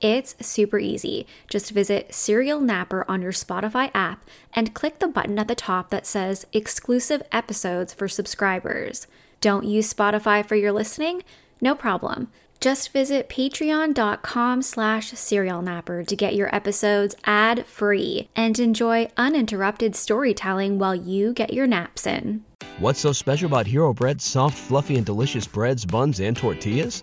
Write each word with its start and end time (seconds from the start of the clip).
It's 0.00 0.36
super 0.40 0.78
easy. 0.78 1.26
Just 1.48 1.72
visit 1.72 2.14
Serial 2.14 2.60
Napper 2.60 3.04
on 3.08 3.20
your 3.20 3.32
Spotify 3.32 3.90
app 3.94 4.24
and 4.52 4.74
click 4.74 5.00
the 5.00 5.08
button 5.08 5.38
at 5.38 5.48
the 5.48 5.54
top 5.56 5.90
that 5.90 6.06
says 6.06 6.46
Exclusive 6.52 7.22
Episodes 7.32 7.94
for 7.94 8.06
Subscribers. 8.06 9.08
Don't 9.40 9.64
use 9.64 9.92
Spotify 9.92 10.46
for 10.46 10.54
your 10.54 10.72
listening? 10.72 11.22
No 11.60 11.74
problem. 11.74 12.30
Just 12.60 12.92
visit 12.92 13.28
patreon.com 13.28 14.62
slash 14.62 15.12
serialnapper 15.12 16.06
to 16.06 16.16
get 16.16 16.34
your 16.34 16.52
episodes 16.54 17.14
ad-free 17.24 18.28
and 18.34 18.58
enjoy 18.58 19.08
uninterrupted 19.16 19.94
storytelling 19.94 20.78
while 20.78 20.94
you 20.94 21.32
get 21.32 21.52
your 21.52 21.68
naps 21.68 22.06
in. 22.06 22.44
What's 22.80 23.00
so 23.00 23.12
special 23.12 23.46
about 23.46 23.66
Hero 23.66 23.92
Bread's 23.92 24.24
soft, 24.24 24.58
fluffy, 24.58 24.96
and 24.96 25.06
delicious 25.06 25.46
breads, 25.46 25.84
buns, 25.84 26.20
and 26.20 26.36
tortillas? 26.36 27.02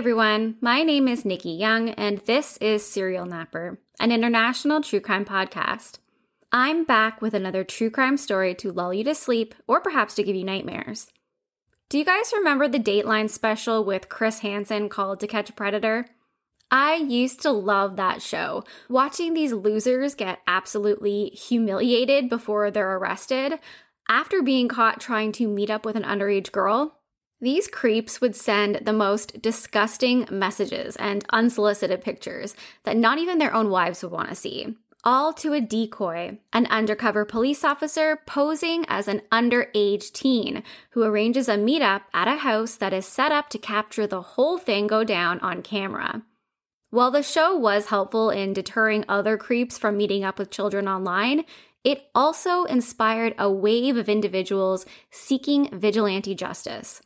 everyone, 0.00 0.56
my 0.62 0.82
name 0.82 1.06
is 1.06 1.26
Nikki 1.26 1.50
Young, 1.50 1.90
and 1.90 2.20
this 2.20 2.56
is 2.56 2.90
Serial 2.90 3.26
Napper, 3.26 3.78
an 4.00 4.10
international 4.10 4.80
true 4.80 4.98
crime 4.98 5.26
podcast. 5.26 5.98
I'm 6.50 6.84
back 6.84 7.20
with 7.20 7.34
another 7.34 7.64
true 7.64 7.90
crime 7.90 8.16
story 8.16 8.54
to 8.54 8.72
lull 8.72 8.94
you 8.94 9.04
to 9.04 9.14
sleep 9.14 9.54
or 9.66 9.78
perhaps 9.82 10.14
to 10.14 10.22
give 10.22 10.34
you 10.34 10.42
nightmares. 10.42 11.08
Do 11.90 11.98
you 11.98 12.06
guys 12.06 12.32
remember 12.34 12.66
the 12.66 12.78
Dateline 12.78 13.28
special 13.28 13.84
with 13.84 14.08
Chris 14.08 14.38
Hansen 14.38 14.88
called 14.88 15.20
To 15.20 15.26
Catch 15.26 15.50
a 15.50 15.52
Predator? 15.52 16.06
I 16.70 16.94
used 16.94 17.42
to 17.42 17.50
love 17.50 17.96
that 17.96 18.22
show. 18.22 18.64
Watching 18.88 19.34
these 19.34 19.52
losers 19.52 20.14
get 20.14 20.40
absolutely 20.46 21.26
humiliated 21.26 22.30
before 22.30 22.70
they're 22.70 22.96
arrested 22.96 23.58
after 24.08 24.40
being 24.40 24.66
caught 24.66 24.98
trying 24.98 25.32
to 25.32 25.46
meet 25.46 25.68
up 25.68 25.84
with 25.84 25.96
an 25.96 26.04
underage 26.04 26.52
girl 26.52 26.99
these 27.40 27.68
creeps 27.68 28.20
would 28.20 28.36
send 28.36 28.80
the 28.82 28.92
most 28.92 29.40
disgusting 29.40 30.26
messages 30.30 30.96
and 30.96 31.24
unsolicited 31.30 32.02
pictures 32.02 32.54
that 32.84 32.96
not 32.96 33.18
even 33.18 33.38
their 33.38 33.54
own 33.54 33.70
wives 33.70 34.02
would 34.02 34.12
want 34.12 34.28
to 34.28 34.34
see. 34.34 34.76
All 35.02 35.32
to 35.34 35.54
a 35.54 35.62
decoy, 35.62 36.38
an 36.52 36.66
undercover 36.66 37.24
police 37.24 37.64
officer 37.64 38.18
posing 38.26 38.84
as 38.86 39.08
an 39.08 39.22
underage 39.32 40.12
teen 40.12 40.62
who 40.90 41.02
arranges 41.02 41.48
a 41.48 41.56
meetup 41.56 42.02
at 42.12 42.28
a 42.28 42.36
house 42.36 42.74
that 42.76 42.92
is 42.92 43.06
set 43.06 43.32
up 43.32 43.48
to 43.50 43.58
capture 43.58 44.06
the 44.06 44.20
whole 44.20 44.58
thing 44.58 44.86
go 44.86 45.02
down 45.02 45.40
on 45.40 45.62
camera. 45.62 46.22
While 46.90 47.10
the 47.10 47.22
show 47.22 47.56
was 47.56 47.86
helpful 47.86 48.28
in 48.28 48.52
deterring 48.52 49.06
other 49.08 49.38
creeps 49.38 49.78
from 49.78 49.96
meeting 49.96 50.22
up 50.22 50.38
with 50.38 50.50
children 50.50 50.86
online, 50.86 51.44
it 51.82 52.10
also 52.14 52.64
inspired 52.64 53.34
a 53.38 53.50
wave 53.50 53.96
of 53.96 54.10
individuals 54.10 54.84
seeking 55.10 55.70
vigilante 55.72 56.34
justice. 56.34 57.00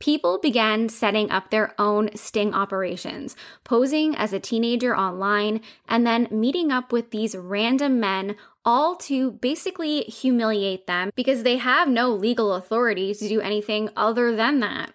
People 0.00 0.38
began 0.38 0.88
setting 0.88 1.28
up 1.30 1.50
their 1.50 1.74
own 1.76 2.14
sting 2.14 2.54
operations, 2.54 3.34
posing 3.64 4.14
as 4.14 4.32
a 4.32 4.38
teenager 4.38 4.96
online, 4.96 5.60
and 5.88 6.06
then 6.06 6.28
meeting 6.30 6.70
up 6.70 6.92
with 6.92 7.10
these 7.10 7.36
random 7.36 7.98
men, 7.98 8.36
all 8.64 8.94
to 8.94 9.32
basically 9.32 10.02
humiliate 10.02 10.86
them 10.86 11.10
because 11.16 11.42
they 11.42 11.56
have 11.56 11.88
no 11.88 12.10
legal 12.10 12.54
authority 12.54 13.12
to 13.12 13.28
do 13.28 13.40
anything 13.40 13.90
other 13.96 14.36
than 14.36 14.60
that. 14.60 14.92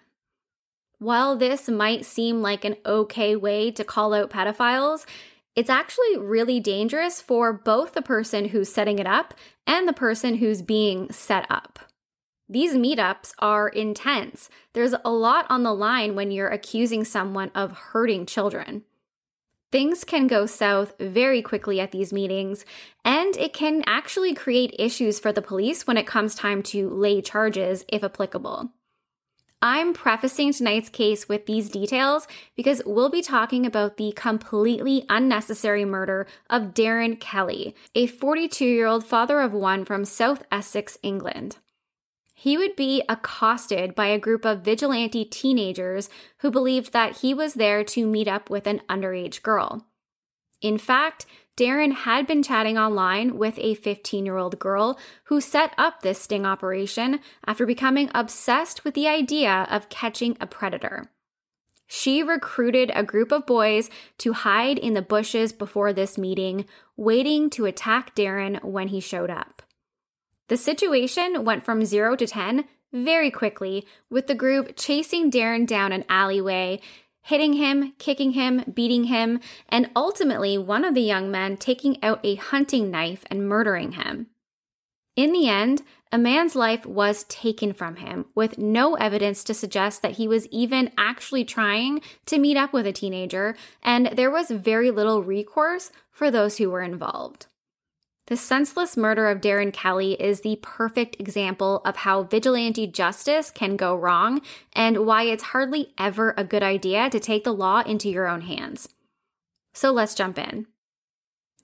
While 0.98 1.36
this 1.36 1.68
might 1.68 2.06
seem 2.06 2.40
like 2.40 2.64
an 2.64 2.76
okay 2.86 3.36
way 3.36 3.70
to 3.72 3.84
call 3.84 4.14
out 4.14 4.30
pedophiles, 4.30 5.04
it's 5.54 5.68
actually 5.68 6.16
really 6.16 6.60
dangerous 6.60 7.20
for 7.20 7.52
both 7.52 7.92
the 7.92 8.02
person 8.02 8.46
who's 8.46 8.72
setting 8.72 8.98
it 8.98 9.06
up 9.06 9.34
and 9.66 9.86
the 9.86 9.92
person 9.92 10.36
who's 10.36 10.62
being 10.62 11.12
set 11.12 11.46
up. 11.50 11.78
These 12.48 12.74
meetups 12.74 13.32
are 13.38 13.68
intense. 13.68 14.50
There's 14.74 14.94
a 15.02 15.10
lot 15.10 15.46
on 15.48 15.62
the 15.62 15.72
line 15.72 16.14
when 16.14 16.30
you're 16.30 16.48
accusing 16.48 17.04
someone 17.04 17.50
of 17.54 17.72
hurting 17.72 18.26
children. 18.26 18.82
Things 19.72 20.04
can 20.04 20.26
go 20.26 20.44
south 20.44 20.94
very 21.00 21.40
quickly 21.40 21.80
at 21.80 21.90
these 21.90 22.12
meetings, 22.12 22.64
and 23.04 23.34
it 23.36 23.54
can 23.54 23.82
actually 23.86 24.34
create 24.34 24.76
issues 24.78 25.18
for 25.18 25.32
the 25.32 25.42
police 25.42 25.86
when 25.86 25.96
it 25.96 26.06
comes 26.06 26.34
time 26.34 26.62
to 26.64 26.88
lay 26.90 27.22
charges, 27.22 27.84
if 27.88 28.04
applicable. 28.04 28.70
I'm 29.62 29.94
prefacing 29.94 30.52
tonight's 30.52 30.90
case 30.90 31.26
with 31.26 31.46
these 31.46 31.70
details 31.70 32.28
because 32.54 32.82
we'll 32.84 33.08
be 33.08 33.22
talking 33.22 33.64
about 33.64 33.96
the 33.96 34.12
completely 34.12 35.06
unnecessary 35.08 35.86
murder 35.86 36.26
of 36.50 36.74
Darren 36.74 37.18
Kelly, 37.18 37.74
a 37.94 38.06
42 38.06 38.66
year 38.66 38.86
old 38.86 39.06
father 39.06 39.40
of 39.40 39.54
one 39.54 39.86
from 39.86 40.04
South 40.04 40.44
Essex, 40.52 40.98
England 41.02 41.56
he 42.34 42.58
would 42.58 42.76
be 42.76 43.02
accosted 43.08 43.94
by 43.94 44.06
a 44.06 44.18
group 44.18 44.44
of 44.44 44.60
vigilante 44.60 45.24
teenagers 45.24 46.10
who 46.38 46.50
believed 46.50 46.92
that 46.92 47.18
he 47.18 47.32
was 47.32 47.54
there 47.54 47.84
to 47.84 48.06
meet 48.06 48.28
up 48.28 48.50
with 48.50 48.66
an 48.66 48.82
underage 48.88 49.42
girl. 49.42 49.86
In 50.60 50.76
fact, 50.76 51.26
Darren 51.56 51.92
had 51.92 52.26
been 52.26 52.42
chatting 52.42 52.76
online 52.76 53.38
with 53.38 53.56
a 53.58 53.74
15 53.76 54.26
year 54.26 54.36
old 54.36 54.58
girl 54.58 54.98
who 55.24 55.40
set 55.40 55.72
up 55.78 56.02
this 56.02 56.20
sting 56.20 56.44
operation 56.44 57.20
after 57.46 57.64
becoming 57.64 58.10
obsessed 58.12 58.84
with 58.84 58.94
the 58.94 59.06
idea 59.06 59.68
of 59.70 59.88
catching 59.88 60.36
a 60.40 60.46
predator. 60.46 61.10
She 61.86 62.22
recruited 62.22 62.90
a 62.94 63.04
group 63.04 63.30
of 63.30 63.46
boys 63.46 63.88
to 64.18 64.32
hide 64.32 64.78
in 64.78 64.94
the 64.94 65.02
bushes 65.02 65.52
before 65.52 65.92
this 65.92 66.18
meeting, 66.18 66.64
waiting 66.96 67.50
to 67.50 67.66
attack 67.66 68.16
Darren 68.16 68.64
when 68.64 68.88
he 68.88 68.98
showed 68.98 69.30
up. 69.30 69.62
The 70.48 70.56
situation 70.56 71.44
went 71.44 71.64
from 71.64 71.84
0 71.84 72.16
to 72.16 72.26
10 72.26 72.64
very 72.92 73.30
quickly, 73.30 73.86
with 74.08 74.26
the 74.26 74.34
group 74.34 74.76
chasing 74.76 75.30
Darren 75.30 75.66
down 75.66 75.90
an 75.90 76.04
alleyway, 76.08 76.80
hitting 77.22 77.54
him, 77.54 77.94
kicking 77.98 78.32
him, 78.32 78.62
beating 78.72 79.04
him, 79.04 79.40
and 79.68 79.90
ultimately 79.96 80.56
one 80.58 80.84
of 80.84 80.94
the 80.94 81.00
young 81.00 81.30
men 81.30 81.56
taking 81.56 82.02
out 82.02 82.20
a 82.22 82.36
hunting 82.36 82.90
knife 82.90 83.24
and 83.30 83.48
murdering 83.48 83.92
him. 83.92 84.28
In 85.16 85.32
the 85.32 85.48
end, 85.48 85.82
a 86.12 86.18
man's 86.18 86.54
life 86.54 86.84
was 86.84 87.24
taken 87.24 87.72
from 87.72 87.96
him 87.96 88.26
with 88.34 88.58
no 88.58 88.94
evidence 88.94 89.42
to 89.44 89.54
suggest 89.54 90.02
that 90.02 90.12
he 90.12 90.28
was 90.28 90.46
even 90.48 90.92
actually 90.98 91.44
trying 91.44 92.02
to 92.26 92.38
meet 92.38 92.56
up 92.56 92.72
with 92.72 92.86
a 92.86 92.92
teenager, 92.92 93.56
and 93.82 94.08
there 94.08 94.30
was 94.30 94.50
very 94.50 94.90
little 94.90 95.22
recourse 95.22 95.90
for 96.10 96.30
those 96.30 96.58
who 96.58 96.70
were 96.70 96.82
involved. 96.82 97.46
The 98.26 98.36
senseless 98.38 98.96
murder 98.96 99.28
of 99.28 99.42
Darren 99.42 99.70
Kelly 99.70 100.14
is 100.14 100.40
the 100.40 100.58
perfect 100.62 101.20
example 101.20 101.82
of 101.84 101.96
how 101.96 102.22
vigilante 102.22 102.86
justice 102.86 103.50
can 103.50 103.76
go 103.76 103.94
wrong 103.94 104.40
and 104.72 105.06
why 105.06 105.24
it's 105.24 105.42
hardly 105.42 105.92
ever 105.98 106.32
a 106.38 106.44
good 106.44 106.62
idea 106.62 107.10
to 107.10 107.20
take 107.20 107.44
the 107.44 107.52
law 107.52 107.80
into 107.80 108.08
your 108.08 108.26
own 108.26 108.40
hands. 108.40 108.88
So 109.74 109.92
let's 109.92 110.14
jump 110.14 110.38
in. 110.38 110.66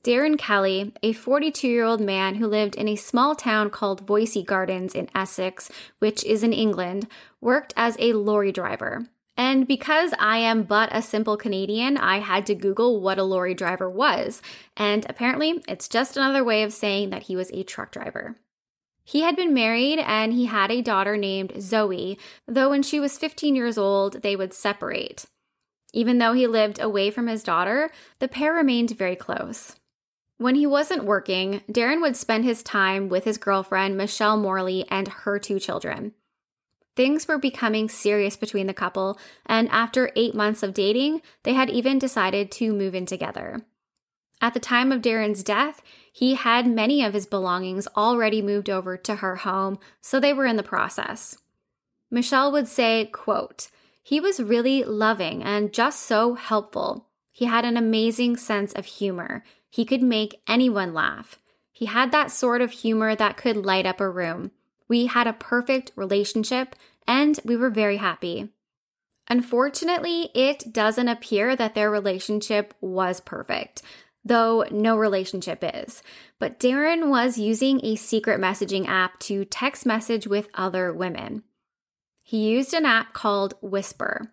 Darren 0.05 0.39
Kelly, 0.39 0.93
a 1.03 1.15
42 1.15 1.67
year 1.67 1.85
old 1.85 2.01
man 2.01 2.35
who 2.35 2.47
lived 2.47 2.75
in 2.75 2.89
a 2.89 2.97
small 2.97 3.35
town 3.35 3.71
called 3.71 4.07
Voysey 4.07 4.45
Gardens 4.45 4.95
in 4.95 5.09
Essex, 5.15 5.71
which 5.99 6.23
is 6.25 6.43
in 6.43 6.53
England, 6.53 7.07
worked 7.41 7.73
as 7.75 7.97
a 7.99 8.13
lorry 8.13 8.53
driver. 8.53 9.07
And 9.41 9.67
because 9.67 10.13
I 10.19 10.37
am 10.37 10.65
but 10.65 10.91
a 10.93 11.01
simple 11.01 11.39
Canadian, 11.39 11.97
I 11.97 12.19
had 12.19 12.45
to 12.45 12.55
Google 12.55 13.01
what 13.01 13.19
a 13.19 13.23
lorry 13.23 13.55
driver 13.55 13.89
was. 13.89 14.43
And 14.77 15.07
apparently, 15.09 15.65
it's 15.67 15.89
just 15.89 16.19
another 16.19 16.45
way 16.45 16.63
of 16.63 16.75
saying 16.75 17.09
that 17.09 17.23
he 17.23 17.37
was 17.37 17.51
a 17.51 17.63
truck 17.63 17.91
driver. 17.91 18.37
He 19.03 19.23
had 19.23 19.37
been 19.37 19.55
married 19.55 19.99
and 19.99 20.35
he 20.35 20.45
had 20.45 20.71
a 20.71 20.83
daughter 20.83 21.17
named 21.17 21.55
Zoe, 21.59 22.19
though 22.47 22.69
when 22.69 22.83
she 22.83 23.01
was 23.01 23.17
15 23.17 23.57
years 23.57 23.79
old, 23.79 24.21
they 24.21 24.37
would 24.37 24.53
separate. 24.53 25.25
Even 25.95 26.19
though 26.19 26.35
he 26.35 26.47
lived 26.47 26.79
away 26.79 27.11
from 27.11 27.27
his 27.27 27.43
daughter, 27.43 27.91
the 28.19 28.29
pair 28.29 28.53
remained 28.53 28.91
very 28.91 29.17
close. 29.17 29.75
When 30.37 30.55
he 30.55 30.67
wasn't 30.67 31.05
working, 31.05 31.63
Darren 31.67 32.03
would 32.03 32.15
spend 32.15 32.45
his 32.45 32.63
time 32.63 33.09
with 33.09 33.25
his 33.25 33.39
girlfriend, 33.39 33.97
Michelle 33.97 34.37
Morley, 34.37 34.85
and 34.91 35.09
her 35.09 35.39
two 35.39 35.59
children. 35.59 36.13
Things 37.01 37.27
were 37.27 37.39
becoming 37.39 37.89
serious 37.89 38.37
between 38.37 38.67
the 38.67 38.75
couple, 38.75 39.19
and 39.47 39.71
after 39.71 40.13
eight 40.17 40.35
months 40.35 40.63
of 40.63 40.75
dating, 40.75 41.23
they 41.45 41.55
had 41.55 41.71
even 41.71 41.99
decided 41.99 42.51
to 42.51 42.75
move 42.75 42.95
in 42.95 43.07
together. 43.07 43.63
At 44.43 44.53
the 44.53 44.61
time 44.61 44.93
of 44.93 45.01
Darren's 45.01 45.43
death, 45.43 45.81
he 46.13 46.35
had 46.35 46.67
many 46.67 47.03
of 47.03 47.15
his 47.15 47.25
belongings 47.25 47.89
already 47.97 48.43
moved 48.43 48.69
over 48.69 48.99
to 48.99 49.15
her 49.15 49.37
home, 49.37 49.79
so 50.03 50.21
they 50.21 50.35
were 50.35 50.45
in 50.45 50.57
the 50.57 50.63
process. 50.63 51.39
Michelle 52.11 52.53
would 52.53 52.69
say, 52.69 53.07
quote, 53.07 53.69
he 54.03 54.21
was 54.21 54.39
really 54.39 54.85
loving 54.85 55.43
and 55.43 55.73
just 55.73 56.03
so 56.03 56.35
helpful. 56.35 57.07
He 57.33 57.47
had 57.47 57.65
an 57.65 57.79
amazing 57.79 58.37
sense 58.37 58.75
of 58.75 58.85
humor. 58.85 59.43
He 59.71 59.87
could 59.87 60.03
make 60.03 60.43
anyone 60.47 60.93
laugh. 60.93 61.39
He 61.73 61.87
had 61.87 62.13
that 62.13 62.31
sort 62.31 62.61
of 62.61 62.73
humor 62.73 63.15
that 63.17 63.39
could 63.39 63.57
light 63.57 63.87
up 63.87 64.03
a 64.03 64.11
room. 64.11 64.51
We 64.87 65.07
had 65.07 65.29
a 65.29 65.33
perfect 65.33 65.93
relationship 65.95 66.75
and 67.07 67.39
we 67.45 67.57
were 67.57 67.71
very 67.71 67.97
happy. 67.97 68.51
Unfortunately, 69.29 70.31
it 70.35 70.73
doesn't 70.73 71.09
appear 71.09 71.55
that 71.55 71.75
their 71.75 71.91
relationship 71.91 72.75
was 72.81 73.21
perfect, 73.21 73.83
though 74.25 74.65
no 74.71 74.97
relationship 74.97 75.63
is. 75.63 76.03
But 76.41 76.59
Darren 76.59 77.09
was 77.09 77.39
using 77.39 77.81
a 77.85 77.95
secret 77.95 78.41
messaging 78.41 78.89
app 78.89 79.21
to 79.21 79.45
text 79.45 79.87
message 79.87 80.27
with 80.27 80.49
other 80.55 80.93
women. 80.93 81.45
He 82.23 82.51
used 82.51 82.75
an 82.75 82.87
app 82.87 83.13
called 83.13 83.55
Whisper. 83.61 84.33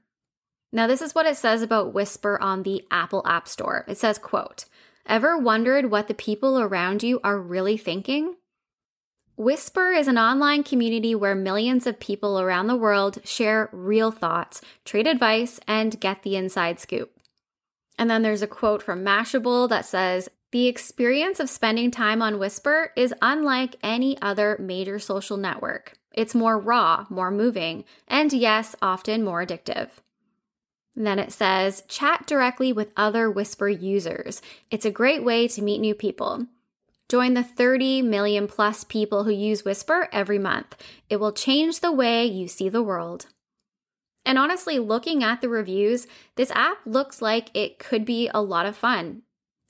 Now, 0.72 0.88
this 0.88 1.02
is 1.02 1.16
what 1.16 1.26
it 1.26 1.38
says 1.38 1.62
about 1.62 1.94
Whisper 1.94 2.40
on 2.42 2.64
the 2.64 2.84
Apple 2.92 3.22
App 3.26 3.48
Store. 3.48 3.86
It 3.88 3.98
says, 3.98 4.18
quote, 4.18 4.66
Ever 5.06 5.38
wondered 5.38 5.90
what 5.90 6.08
the 6.08 6.14
people 6.14 6.60
around 6.60 7.02
you 7.04 7.20
are 7.24 7.40
really 7.40 7.78
thinking? 7.78 8.36
Whisper 9.38 9.92
is 9.92 10.08
an 10.08 10.18
online 10.18 10.64
community 10.64 11.14
where 11.14 11.36
millions 11.36 11.86
of 11.86 12.00
people 12.00 12.40
around 12.40 12.66
the 12.66 12.76
world 12.76 13.20
share 13.24 13.70
real 13.72 14.10
thoughts, 14.10 14.62
trade 14.84 15.06
advice, 15.06 15.60
and 15.68 16.00
get 16.00 16.24
the 16.24 16.36
inside 16.36 16.80
scoop. 16.80 17.12
And 18.00 18.10
then 18.10 18.24
there's 18.24 18.42
a 18.42 18.48
quote 18.48 18.82
from 18.82 19.06
Mashable 19.06 19.70
that 19.70 19.86
says, 19.86 20.28
The 20.52 20.66
experience 20.66 21.40
of 21.40 21.52
spending 21.52 21.92
time 21.92 22.20
on 22.20 22.40
Whisper 22.40 22.92
is 22.96 23.14
unlike 23.22 23.76
any 23.84 24.20
other 24.24 24.58
major 24.60 24.98
social 24.98 25.38
network. 25.38 25.94
It's 26.12 26.34
more 26.34 26.58
raw, 26.58 27.06
more 27.08 27.30
moving, 27.30 27.86
and 28.08 28.34
yes, 28.34 28.76
often 28.82 29.24
more 29.24 29.46
addictive. 29.46 29.90
And 30.96 31.06
then 31.06 31.20
it 31.20 31.32
says, 31.32 31.84
chat 31.88 32.26
directly 32.26 32.74
with 32.74 32.92
other 32.98 33.30
Whisper 33.30 33.70
users. 33.70 34.42
It's 34.72 34.86
a 34.86 34.90
great 34.90 35.24
way 35.24 35.48
to 35.50 35.62
meet 35.62 35.80
new 35.80 35.94
people. 35.94 36.48
Join 37.10 37.36
the 37.36 37.44
30 37.44 38.02
million 38.02 38.48
plus 38.48 38.84
people 38.84 39.24
who 39.24 39.32
use 39.32 39.64
Whisper 39.64 40.10
every 40.12 40.38
month. 40.38 40.76
It 41.10 41.22
will 41.22 41.32
change 41.32 41.80
the 41.80 41.92
way 41.92 42.26
you 42.26 42.50
see 42.50 42.68
the 42.68 42.84
world. 42.84 43.28
And 44.26 44.38
honestly, 44.38 44.78
looking 44.78 45.24
at 45.24 45.40
the 45.40 45.48
reviews, 45.48 46.06
this 46.36 46.52
app 46.52 46.80
looks 46.86 47.22
like 47.22 47.50
it 47.54 47.80
could 47.80 48.04
be 48.04 48.30
a 48.34 48.42
lot 48.42 48.66
of 48.66 48.76
fun. 48.76 49.22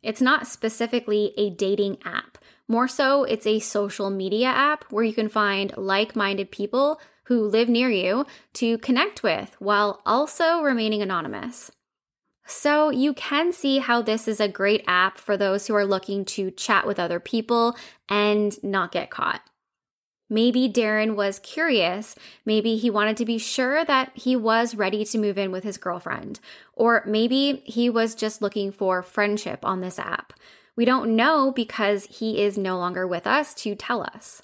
It's 0.01 0.19
not 0.19 0.48
specifically 0.48 1.34
a 1.38 1.51
dating 1.51 2.00
app. 2.04 2.39
More 2.68 2.88
so, 2.88 3.24
it's 3.24 3.45
a 3.45 3.60
social 3.60 4.10
media 4.10 4.48
app 4.48 4.86
where 4.92 5.04
you 5.04 5.13
can 5.13 5.30
find 5.30 5.78
like 5.78 6.16
minded 6.16 6.50
people 6.50 7.00
who 7.25 7.44
live 7.44 7.69
near 7.69 7.92
you 7.92 8.25
to 8.54 8.80
connect 8.80 9.22
with 9.22 9.56
while 9.60 10.01
also 10.07 10.62
remaining 10.62 11.04
anonymous. 11.04 11.72
So, 12.48 12.90
you 12.90 13.14
can 13.14 13.52
see 13.52 13.80
how 13.80 14.02
this 14.02 14.28
is 14.28 14.40
a 14.40 14.48
great 14.48 14.84
app 14.88 15.18
for 15.18 15.36
those 15.36 15.68
who 15.68 15.76
are 15.76 15.86
looking 15.86 16.24
to 16.26 16.50
chat 16.50 16.88
with 16.88 16.98
other 16.98 17.20
people 17.20 17.76
and 18.08 18.58
not 18.64 18.94
get 18.94 19.10
caught. 19.10 19.42
Maybe 20.30 20.70
Darren 20.70 21.16
was 21.16 21.40
curious. 21.40 22.16
Maybe 22.46 22.78
he 22.78 22.90
wanted 22.90 23.18
to 23.18 23.26
be 23.26 23.38
sure 23.38 23.86
that 23.86 24.12
he 24.14 24.36
was 24.36 24.76
ready 24.76 25.06
to 25.06 25.18
move 25.18 25.38
in 25.38 25.52
with 25.52 25.64
his 25.64 25.78
girlfriend. 25.78 26.40
Or 26.74 27.04
maybe 27.06 27.64
he 27.66 27.90
was 27.90 28.16
just 28.16 28.42
looking 28.42 28.72
for 28.72 29.02
friendship 29.04 29.60
on 29.64 29.82
this 29.82 30.00
app. 30.00 30.34
We 30.76 30.86
don't 30.86 31.16
know 31.16 31.52
because 31.52 32.06
he 32.06 32.42
is 32.42 32.58
no 32.58 32.78
longer 32.78 33.08
with 33.08 33.26
us 33.26 33.54
to 33.56 33.76
tell 33.76 34.04
us. 34.04 34.42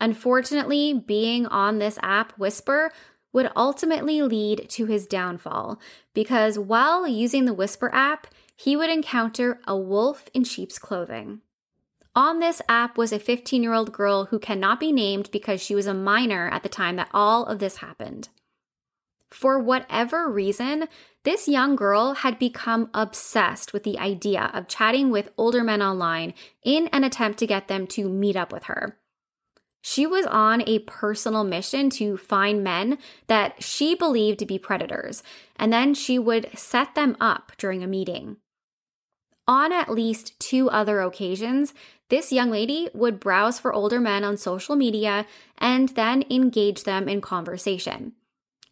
Unfortunately, 0.00 0.92
being 0.94 1.46
on 1.46 1.78
this 1.78 1.96
app, 2.02 2.32
Whisper, 2.36 2.92
would 3.32 3.50
ultimately 3.56 4.22
lead 4.22 4.68
to 4.70 4.86
his 4.86 5.06
downfall 5.06 5.80
because 6.14 6.58
while 6.58 7.06
using 7.06 7.44
the 7.44 7.54
Whisper 7.54 7.90
app, 7.94 8.26
he 8.54 8.76
would 8.76 8.90
encounter 8.90 9.60
a 9.66 9.76
wolf 9.76 10.28
in 10.34 10.44
sheep's 10.44 10.78
clothing. 10.78 11.40
On 12.14 12.40
this 12.40 12.60
app 12.68 12.98
was 12.98 13.12
a 13.12 13.18
15 13.18 13.62
year 13.62 13.72
old 13.72 13.92
girl 13.92 14.26
who 14.26 14.38
cannot 14.38 14.78
be 14.78 14.92
named 14.92 15.30
because 15.32 15.62
she 15.62 15.74
was 15.74 15.86
a 15.86 15.94
minor 15.94 16.48
at 16.48 16.62
the 16.62 16.68
time 16.68 16.96
that 16.96 17.08
all 17.14 17.46
of 17.46 17.58
this 17.58 17.78
happened. 17.78 18.28
For 19.30 19.58
whatever 19.58 20.28
reason, 20.28 20.88
this 21.24 21.48
young 21.48 21.74
girl 21.74 22.12
had 22.14 22.38
become 22.38 22.90
obsessed 22.92 23.72
with 23.72 23.82
the 23.82 23.98
idea 23.98 24.50
of 24.52 24.68
chatting 24.68 25.10
with 25.10 25.32
older 25.38 25.64
men 25.64 25.80
online 25.80 26.34
in 26.62 26.88
an 26.88 27.02
attempt 27.02 27.38
to 27.38 27.46
get 27.46 27.68
them 27.68 27.86
to 27.88 28.10
meet 28.10 28.36
up 28.36 28.52
with 28.52 28.64
her. 28.64 28.98
She 29.82 30.06
was 30.06 30.26
on 30.26 30.62
a 30.66 30.78
personal 30.80 31.42
mission 31.42 31.90
to 31.90 32.16
find 32.16 32.62
men 32.62 32.98
that 33.26 33.62
she 33.62 33.96
believed 33.96 34.38
to 34.38 34.46
be 34.46 34.58
predators, 34.58 35.24
and 35.56 35.72
then 35.72 35.92
she 35.92 36.18
would 36.18 36.48
set 36.56 36.94
them 36.94 37.16
up 37.20 37.52
during 37.58 37.82
a 37.82 37.88
meeting. 37.88 38.36
On 39.48 39.72
at 39.72 39.90
least 39.90 40.38
two 40.38 40.70
other 40.70 41.00
occasions, 41.00 41.74
this 42.10 42.32
young 42.32 42.50
lady 42.50 42.88
would 42.94 43.18
browse 43.18 43.58
for 43.58 43.72
older 43.72 44.00
men 44.00 44.22
on 44.22 44.36
social 44.36 44.76
media 44.76 45.26
and 45.58 45.88
then 45.90 46.24
engage 46.30 46.84
them 46.84 47.08
in 47.08 47.20
conversation. 47.20 48.12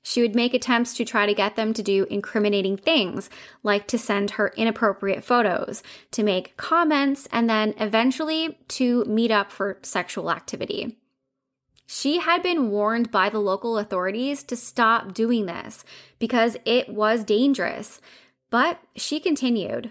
She 0.03 0.23
would 0.23 0.35
make 0.35 0.55
attempts 0.55 0.95
to 0.95 1.05
try 1.05 1.27
to 1.27 1.35
get 1.35 1.57
them 1.57 1.75
to 1.75 1.83
do 1.83 2.07
incriminating 2.09 2.77
things, 2.77 3.29
like 3.63 3.87
to 3.89 3.99
send 3.99 4.33
her 4.33 4.53
inappropriate 4.57 5.25
photos, 5.25 5.83
to 6.13 6.23
make 6.23 6.57
comments, 6.57 7.29
and 7.33 7.51
then 7.51 7.75
eventually 7.79 8.59
to 8.69 9.05
meet 9.05 9.31
up 9.31 9.53
for 9.53 9.79
sexual 9.83 10.31
activity. 10.31 10.97
She 11.93 12.21
had 12.21 12.41
been 12.41 12.71
warned 12.71 13.11
by 13.11 13.31
the 13.31 13.41
local 13.41 13.77
authorities 13.77 14.45
to 14.45 14.55
stop 14.55 15.13
doing 15.13 15.47
this 15.47 15.85
because 16.21 16.57
it 16.65 16.89
was 16.89 17.25
dangerous, 17.25 18.01
but 18.49 18.79
she 18.95 19.19
continued. 19.19 19.91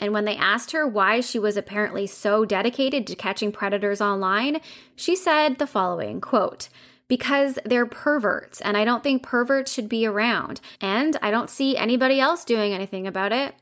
And 0.00 0.12
when 0.12 0.24
they 0.24 0.34
asked 0.34 0.72
her 0.72 0.88
why 0.88 1.20
she 1.20 1.38
was 1.38 1.56
apparently 1.56 2.08
so 2.08 2.44
dedicated 2.44 3.06
to 3.06 3.14
catching 3.14 3.52
predators 3.52 4.00
online, 4.00 4.60
she 4.96 5.14
said 5.14 5.58
the 5.58 5.68
following 5.68 6.20
quote, 6.20 6.68
because 7.06 7.60
they're 7.64 7.86
perverts 7.86 8.60
and 8.60 8.76
I 8.76 8.84
don't 8.84 9.04
think 9.04 9.22
perverts 9.22 9.72
should 9.72 9.88
be 9.88 10.04
around, 10.04 10.60
and 10.80 11.16
I 11.22 11.30
don't 11.30 11.48
see 11.48 11.76
anybody 11.76 12.18
else 12.18 12.44
doing 12.44 12.72
anything 12.72 13.06
about 13.06 13.30
it. 13.30 13.54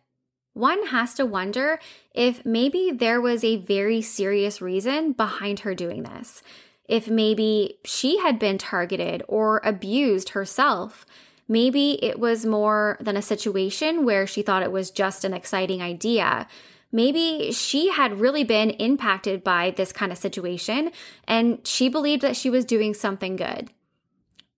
One 0.55 0.87
has 0.87 1.13
to 1.15 1.27
wonder 1.27 1.79
if 2.15 2.47
maybe 2.47 2.93
there 2.93 3.21
was 3.21 3.45
a 3.45 3.57
very 3.57 4.01
serious 4.01 4.63
reason 4.63 5.13
behind 5.13 5.61
her 5.61 5.75
doing 5.75 6.05
this 6.05 6.43
if 6.87 7.09
maybe 7.09 7.79
she 7.85 8.19
had 8.19 8.39
been 8.39 8.59
targeted 8.59 9.23
or 9.29 9.61
abused 9.65 10.31
herself. 10.31 11.07
Maybe 11.49 12.03
it 12.05 12.19
was 12.19 12.47
more 12.47 12.97
than 13.01 13.17
a 13.17 13.23
situation 13.23 14.05
where 14.05 14.27
she 14.27 14.43
thought 14.43 14.63
it 14.63 14.73
was 14.73 14.91
just 14.91 15.25
an 15.25 15.35
exciting 15.35 15.83
idea. 15.83 16.47
Maybe 16.91 17.51
she 17.53 17.91
had 17.91 18.21
really 18.21 18.45
been 18.45 18.71
impacted 18.71 19.43
by 19.43 19.71
this 19.71 19.93
kind 19.93 20.13
of 20.13 20.19
situation 20.19 20.91
and 21.27 21.67
she 21.67 21.89
believed 21.89 22.23
that 22.23 22.37
she 22.37 22.51
was 22.51 22.65
doing 22.65 22.93
something 22.95 23.37
good. 23.37 23.71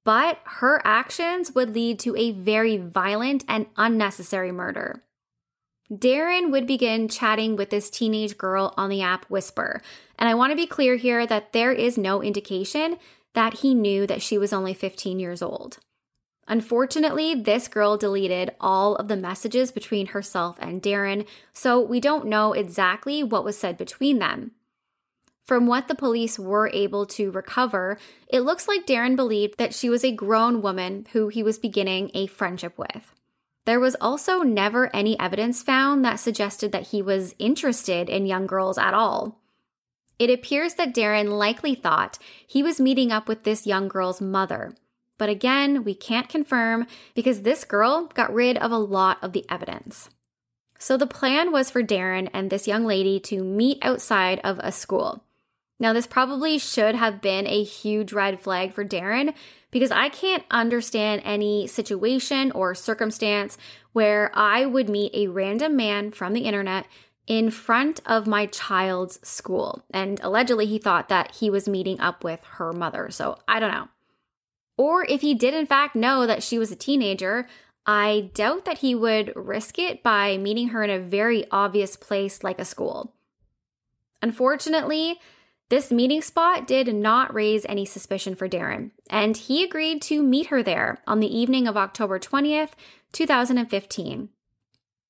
But 0.03 0.41
her 0.45 0.83
actions 0.85 1.55
would 1.55 1.75
lead 1.75 1.99
to 2.01 2.15
a 2.17 2.33
very 2.33 2.77
violent 2.77 3.45
and 3.49 3.67
unnecessary 3.77 4.53
murder. 4.53 5.03
Darren 5.93 6.51
would 6.51 6.67
begin 6.67 7.09
chatting 7.09 7.57
with 7.57 7.71
this 7.71 7.91
teenage 7.91 8.39
girl 8.39 8.73
on 8.77 8.89
the 8.89 9.03
app 9.03 9.27
Whisper. 9.27 9.83
And 10.19 10.29
I 10.29 10.35
want 10.35 10.51
to 10.51 10.57
be 10.57 10.67
clear 10.67 10.97
here 10.97 11.27
that 11.27 11.53
there 11.53 11.73
is 11.73 11.99
no 11.99 12.23
indication 12.23 12.97
that 13.35 13.59
he 13.59 13.75
knew 13.75 14.07
that 14.07 14.23
she 14.23 14.39
was 14.39 14.53
only 14.53 14.73
15 14.73 15.19
years 15.19 15.43
old. 15.43 15.79
Unfortunately, 16.47 17.35
this 17.35 17.69
girl 17.69 17.97
deleted 17.97 18.55
all 18.61 18.97
of 18.97 19.09
the 19.09 19.17
messages 19.17 19.73
between 19.73 20.09
herself 20.09 20.57
and 20.61 20.83
Darren, 20.83 21.27
so 21.53 21.81
we 21.81 22.01
don't 22.01 22.27
know 22.27 22.53
exactly 22.53 23.23
what 23.23 23.45
was 23.45 23.57
said 23.57 23.77
between 23.77 24.19
them. 24.19 24.53
From 25.43 25.67
what 25.67 25.89
the 25.89 25.95
police 25.95 26.39
were 26.39 26.71
able 26.73 27.05
to 27.07 27.31
recover, 27.31 27.99
it 28.29 28.41
looks 28.41 28.69
like 28.69 28.87
Darren 28.87 29.17
believed 29.17 29.59
that 29.59 29.75
she 29.75 29.91
was 29.91 30.05
a 30.05 30.13
grown 30.13 30.63
woman 30.63 31.07
who 31.13 31.29
he 31.29 31.43
was 31.43 31.59
beginning 31.59 32.11
a 32.15 32.27
friendship 32.27 32.79
with. 32.79 33.13
There 33.67 33.81
was 33.81 33.97
also 34.01 34.41
never 34.41 34.95
any 34.95 35.19
evidence 35.19 35.63
found 35.63 36.05
that 36.05 36.21
suggested 36.21 36.73
that 36.73 36.89
he 36.89 37.01
was 37.01 37.35
interested 37.39 38.11
in 38.11 38.27
young 38.27 38.47
girls 38.47 38.77
at 38.77 38.95
all. 38.95 39.41
It 40.19 40.31
appears 40.31 40.75
that 40.75 40.95
Darren 40.95 41.31
likely 41.39 41.75
thought 41.75 42.19
he 42.47 42.63
was 42.63 42.81
meeting 42.81 43.11
up 43.11 43.27
with 43.27 43.45
this 43.45 43.67
young 43.67 43.89
girl's 43.89 44.21
mother. 44.21 44.75
But 45.19 45.29
again, 45.29 45.85
we 45.85 45.95
can't 45.95 46.29
confirm 46.29 46.87
because 47.15 47.43
this 47.43 47.65
girl 47.65 48.07
got 48.15 48.33
rid 48.33 48.59
of 48.59 48.71
a 48.71 48.79
lot 48.79 49.19
of 49.23 49.33
the 49.33 49.45
evidence. 49.49 50.11
So 50.79 50.97
the 50.97 51.07
plan 51.07 51.51
was 51.51 51.71
for 51.71 51.83
Darren 51.83 52.29
and 52.33 52.51
this 52.51 52.69
young 52.69 52.85
lady 52.85 53.19
to 53.21 53.43
meet 53.43 53.79
outside 53.81 54.41
of 54.45 54.59
a 54.59 54.73
school. 54.73 55.25
Now, 55.85 55.93
this 55.93 56.07
probably 56.07 56.57
should 56.57 56.95
have 56.95 57.21
been 57.21 57.47
a 57.47 57.63
huge 57.63 58.15
red 58.15 58.41
flag 58.41 58.73
for 58.73 58.87
Darren 58.87 59.35
because 59.71 59.91
I 59.91 60.09
can't 60.09 60.43
understand 60.51 61.21
any 61.27 61.67
situation 61.67 62.51
or 62.53 62.75
circumstance 62.75 63.59
where 63.93 64.31
I 64.33 64.65
would 64.65 64.89
meet 64.89 65.15
a 65.15 65.29
random 65.29 65.77
man 65.77 66.11
from 66.11 66.33
the 66.33 66.47
internet 66.47 66.87
in 67.27 67.51
front 67.51 68.01
of 68.07 68.27
my 68.27 68.47
child's 68.47 69.21
school. 69.29 69.85
And 69.91 70.19
allegedly, 70.23 70.65
he 70.65 70.79
thought 70.79 71.11
that 71.11 71.33
he 71.33 71.51
was 71.51 71.69
meeting 71.69 72.01
up 72.01 72.25
with 72.25 72.43
her 72.53 72.73
mother. 72.73 73.11
So 73.11 73.37
I 73.47 73.61
don't 73.61 73.71
know. 73.71 73.89
Or 74.79 75.05
if 75.05 75.21
he 75.21 75.35
did, 75.35 75.53
in 75.53 75.67
fact, 75.67 75.95
know 75.95 76.27
that 76.27 76.43
she 76.43 76.59
was 76.59 76.73
a 76.73 76.77
teenager, 76.77 77.47
I 77.85 78.31
doubt 78.33 78.65
that 78.65 78.79
he 78.79 78.95
would 78.95 79.35
risk 79.37 79.79
it 79.79 80.03
by 80.03 80.39
meeting 80.39 80.69
her 80.69 80.83
in 80.83 80.89
a 80.89 80.99
very 80.99 81.45
obvious 81.51 81.95
place 81.95 82.43
like 82.43 82.59
a 82.59 82.65
school. 82.65 83.13
Unfortunately, 84.23 85.21
this 85.71 85.91
meeting 85.91 86.21
spot 86.21 86.67
did 86.67 86.95
not 86.95 87.33
raise 87.33 87.65
any 87.67 87.85
suspicion 87.85 88.35
for 88.35 88.49
Darren, 88.49 88.91
and 89.09 89.37
he 89.37 89.65
agreed 89.65 90.03
to 90.03 90.23
meet 90.23 90.47
her 90.49 90.63
there 90.63 90.99
on 91.07 91.21
the 91.21 91.39
evening 91.39 91.67
of 91.67 91.77
October 91.77 92.19
20th, 92.19 92.73
2015. 93.13 94.29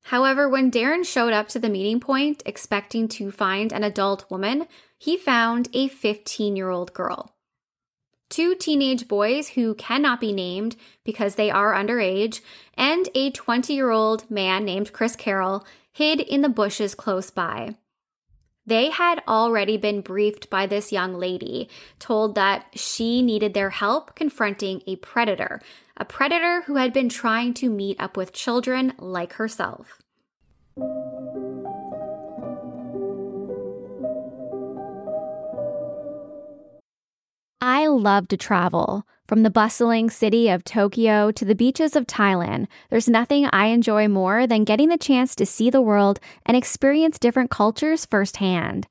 However, 0.05 0.49
when 0.49 0.71
Darren 0.71 1.05
showed 1.05 1.33
up 1.33 1.49
to 1.49 1.59
the 1.59 1.71
meeting 1.71 1.99
point 1.99 2.43
expecting 2.45 3.09
to 3.09 3.31
find 3.31 3.73
an 3.73 3.83
adult 3.83 4.31
woman, 4.31 4.67
he 4.99 5.17
found 5.17 5.69
a 5.73 5.89
15 5.89 6.57
year 6.57 6.71
old 6.71 6.93
girl. 6.93 7.35
Two 8.29 8.55
teenage 8.55 9.09
boys 9.09 9.51
who 9.51 9.75
cannot 9.75 10.21
be 10.21 10.33
named 10.33 10.77
because 11.05 11.35
they 11.35 11.51
are 11.51 11.75
underage, 11.75 12.41
and 12.75 13.09
a 13.15 13.31
20 13.31 13.73
year 13.73 13.91
old 13.91 14.31
man 14.31 14.65
named 14.65 14.93
Chris 14.93 15.17
Carroll 15.17 15.67
hid 15.91 16.21
in 16.21 16.43
the 16.43 16.49
bushes 16.49 16.95
close 16.95 17.31
by. 17.31 17.77
They 18.67 18.89
had 18.89 19.23
already 19.29 19.77
been 19.77 20.01
briefed 20.01 20.49
by 20.49 20.67
this 20.67 20.91
young 20.91 21.15
lady, 21.15 21.69
told 21.99 22.35
that 22.35 22.67
she 22.75 23.21
needed 23.21 23.53
their 23.53 23.71
help 23.71 24.15
confronting 24.15 24.81
a 24.87 24.97
predator, 24.97 25.61
a 25.99 26.05
predator 26.07 26.63
who 26.63 26.77
had 26.77 26.93
been 26.93 27.11
trying 27.11 27.53
to 27.55 27.69
meet 27.69 28.01
up 28.01 28.17
with 28.17 28.33
children 28.33 28.95
like 28.99 29.35
herself. 29.35 30.01
I 37.61 37.87
love 37.87 38.29
to 38.29 38.37
travel. 38.39 39.07
From 39.27 39.43
the 39.43 39.51
bustling 39.51 40.11
city 40.11 40.51
of 40.51 40.65
Tokyo 40.65 41.31
to 41.31 41.47
the 41.47 41.55
beaches 41.55 41.97
of 41.97 42.07
Thailand, 42.07 42.67
there's 42.91 43.09
nothing 43.09 43.47
I 43.47 43.67
enjoy 43.67 44.07
more 44.07 44.47
than 44.47 44.65
getting 44.65 44.91
the 44.91 44.99
chance 44.99 45.35
to 45.37 45.47
see 45.47 45.71
the 45.71 45.81
world 45.81 46.21
and 46.45 46.55
experience 46.55 47.19
different 47.19 47.51
cultures 47.51 48.05
firsthand. 48.05 48.87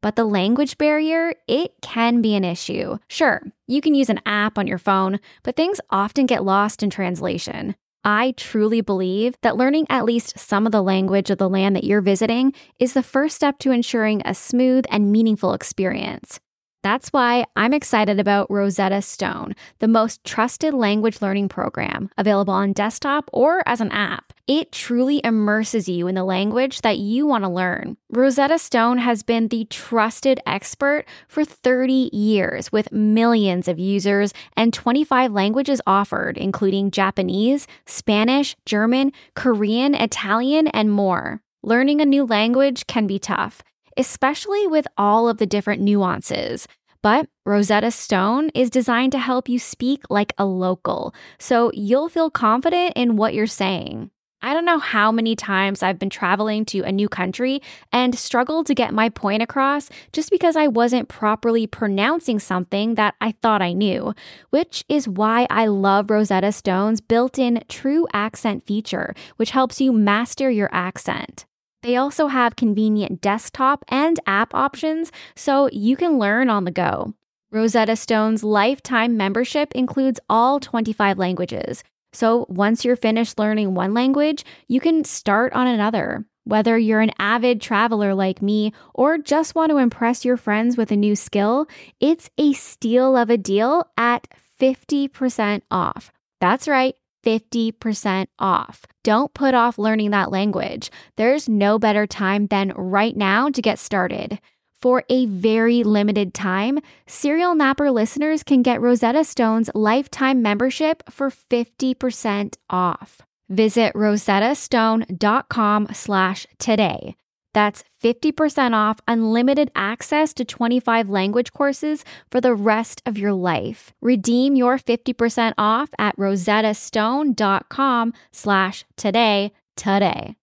But 0.00 0.16
the 0.16 0.24
language 0.24 0.76
barrier, 0.76 1.34
it 1.46 1.74
can 1.82 2.20
be 2.20 2.34
an 2.34 2.42
issue. 2.42 2.98
Sure, 3.06 3.42
you 3.68 3.80
can 3.80 3.94
use 3.94 4.10
an 4.10 4.20
app 4.26 4.58
on 4.58 4.66
your 4.66 4.78
phone, 4.78 5.20
but 5.44 5.54
things 5.54 5.80
often 5.88 6.26
get 6.26 6.44
lost 6.44 6.82
in 6.82 6.90
translation. 6.90 7.76
I 8.02 8.34
truly 8.36 8.80
believe 8.80 9.36
that 9.42 9.56
learning 9.56 9.86
at 9.88 10.04
least 10.04 10.36
some 10.36 10.66
of 10.66 10.72
the 10.72 10.82
language 10.82 11.30
of 11.30 11.38
the 11.38 11.48
land 11.48 11.76
that 11.76 11.84
you're 11.84 12.00
visiting 12.00 12.54
is 12.80 12.92
the 12.92 13.04
first 13.04 13.36
step 13.36 13.60
to 13.60 13.70
ensuring 13.70 14.20
a 14.24 14.34
smooth 14.34 14.84
and 14.90 15.12
meaningful 15.12 15.54
experience. 15.54 16.40
That's 16.86 17.08
why 17.08 17.46
I'm 17.56 17.74
excited 17.74 18.20
about 18.20 18.48
Rosetta 18.48 19.02
Stone, 19.02 19.56
the 19.80 19.88
most 19.88 20.22
trusted 20.22 20.72
language 20.72 21.20
learning 21.20 21.48
program 21.48 22.10
available 22.16 22.54
on 22.54 22.72
desktop 22.72 23.28
or 23.32 23.60
as 23.66 23.80
an 23.80 23.90
app. 23.90 24.32
It 24.46 24.70
truly 24.70 25.20
immerses 25.24 25.88
you 25.88 26.06
in 26.06 26.14
the 26.14 26.22
language 26.22 26.82
that 26.82 26.98
you 26.98 27.26
want 27.26 27.42
to 27.42 27.50
learn. 27.50 27.96
Rosetta 28.10 28.56
Stone 28.60 28.98
has 28.98 29.24
been 29.24 29.48
the 29.48 29.64
trusted 29.64 30.38
expert 30.46 31.06
for 31.26 31.44
30 31.44 32.10
years 32.12 32.70
with 32.70 32.92
millions 32.92 33.66
of 33.66 33.80
users 33.80 34.32
and 34.56 34.72
25 34.72 35.32
languages 35.32 35.80
offered, 35.88 36.38
including 36.38 36.92
Japanese, 36.92 37.66
Spanish, 37.86 38.54
German, 38.64 39.10
Korean, 39.34 39.96
Italian, 39.96 40.68
and 40.68 40.92
more. 40.92 41.42
Learning 41.64 42.00
a 42.00 42.04
new 42.04 42.24
language 42.24 42.86
can 42.86 43.08
be 43.08 43.18
tough 43.18 43.64
especially 43.96 44.66
with 44.66 44.86
all 44.96 45.28
of 45.28 45.38
the 45.38 45.46
different 45.46 45.82
nuances. 45.82 46.66
But 47.02 47.28
Rosetta 47.44 47.90
Stone 47.90 48.50
is 48.54 48.70
designed 48.70 49.12
to 49.12 49.18
help 49.18 49.48
you 49.48 49.58
speak 49.58 50.02
like 50.10 50.32
a 50.38 50.44
local, 50.44 51.14
so 51.38 51.70
you'll 51.72 52.08
feel 52.08 52.30
confident 52.30 52.94
in 52.96 53.16
what 53.16 53.34
you're 53.34 53.46
saying. 53.46 54.10
I 54.42 54.54
don't 54.54 54.64
know 54.64 54.78
how 54.78 55.10
many 55.10 55.34
times 55.34 55.82
I've 55.82 55.98
been 55.98 56.10
traveling 56.10 56.64
to 56.66 56.80
a 56.82 56.92
new 56.92 57.08
country 57.08 57.60
and 57.92 58.16
struggled 58.16 58.66
to 58.66 58.74
get 58.74 58.92
my 58.92 59.08
point 59.08 59.42
across 59.42 59.88
just 60.12 60.30
because 60.30 60.56
I 60.56 60.68
wasn't 60.68 61.08
properly 61.08 61.66
pronouncing 61.66 62.38
something 62.38 62.94
that 62.96 63.14
I 63.20 63.32
thought 63.42 63.62
I 63.62 63.72
knew, 63.72 64.14
which 64.50 64.84
is 64.88 65.08
why 65.08 65.46
I 65.48 65.66
love 65.66 66.10
Rosetta 66.10 66.52
Stone's 66.52 67.00
built 67.00 67.38
in 67.38 67.64
true 67.68 68.06
accent 68.12 68.66
feature, 68.66 69.14
which 69.36 69.50
helps 69.50 69.80
you 69.80 69.92
master 69.92 70.50
your 70.50 70.68
accent. 70.70 71.46
They 71.86 71.94
also 71.94 72.26
have 72.26 72.56
convenient 72.56 73.20
desktop 73.20 73.84
and 73.86 74.18
app 74.26 74.52
options 74.52 75.12
so 75.36 75.68
you 75.70 75.96
can 75.96 76.18
learn 76.18 76.50
on 76.50 76.64
the 76.64 76.72
go. 76.72 77.14
Rosetta 77.52 77.94
Stone's 77.94 78.42
lifetime 78.42 79.16
membership 79.16 79.70
includes 79.72 80.18
all 80.28 80.58
25 80.58 81.16
languages. 81.16 81.84
So 82.12 82.44
once 82.48 82.84
you're 82.84 82.96
finished 82.96 83.38
learning 83.38 83.74
one 83.74 83.94
language, 83.94 84.44
you 84.66 84.80
can 84.80 85.04
start 85.04 85.52
on 85.52 85.68
another. 85.68 86.26
Whether 86.42 86.76
you're 86.76 87.02
an 87.02 87.12
avid 87.20 87.60
traveler 87.60 88.14
like 88.16 88.42
me 88.42 88.72
or 88.92 89.16
just 89.16 89.54
want 89.54 89.70
to 89.70 89.78
impress 89.78 90.24
your 90.24 90.36
friends 90.36 90.76
with 90.76 90.90
a 90.90 90.96
new 90.96 91.14
skill, 91.14 91.68
it's 92.00 92.30
a 92.36 92.52
steal 92.52 93.16
of 93.16 93.30
a 93.30 93.38
deal 93.38 93.88
at 93.96 94.26
50% 94.60 95.62
off. 95.70 96.10
That's 96.40 96.66
right. 96.66 96.96
50% 97.26 98.26
off. 98.38 98.84
Don't 99.02 99.34
put 99.34 99.52
off 99.52 99.78
learning 99.78 100.12
that 100.12 100.30
language. 100.30 100.90
There's 101.16 101.48
no 101.48 101.78
better 101.78 102.06
time 102.06 102.46
than 102.46 102.70
right 102.76 103.16
now 103.16 103.50
to 103.50 103.60
get 103.60 103.80
started. 103.80 104.38
For 104.80 105.02
a 105.08 105.26
very 105.26 105.82
limited 105.82 106.32
time, 106.34 106.78
Serial 107.06 107.56
Napper 107.56 107.90
listeners 107.90 108.44
can 108.44 108.62
get 108.62 108.80
Rosetta 108.80 109.24
Stone's 109.24 109.70
lifetime 109.74 110.42
membership 110.42 111.02
for 111.10 111.30
50% 111.30 112.56
off. 112.70 113.22
Visit 113.48 113.94
rosettastone.com 113.94 115.88
slash 115.92 116.46
today. 116.58 117.16
That's 117.56 117.84
50% 118.02 118.74
off 118.74 119.00
unlimited 119.08 119.70
access 119.74 120.34
to 120.34 120.44
25 120.44 121.08
language 121.08 121.54
courses 121.54 122.04
for 122.30 122.38
the 122.38 122.54
rest 122.54 123.00
of 123.06 123.16
your 123.16 123.32
life. 123.32 123.94
Redeem 124.02 124.56
your 124.56 124.76
50% 124.76 125.54
off 125.56 125.88
at 125.98 126.14
rosettastone.com 126.18 128.12
slash 128.30 128.84
today 128.98 129.52
today. 129.74 130.36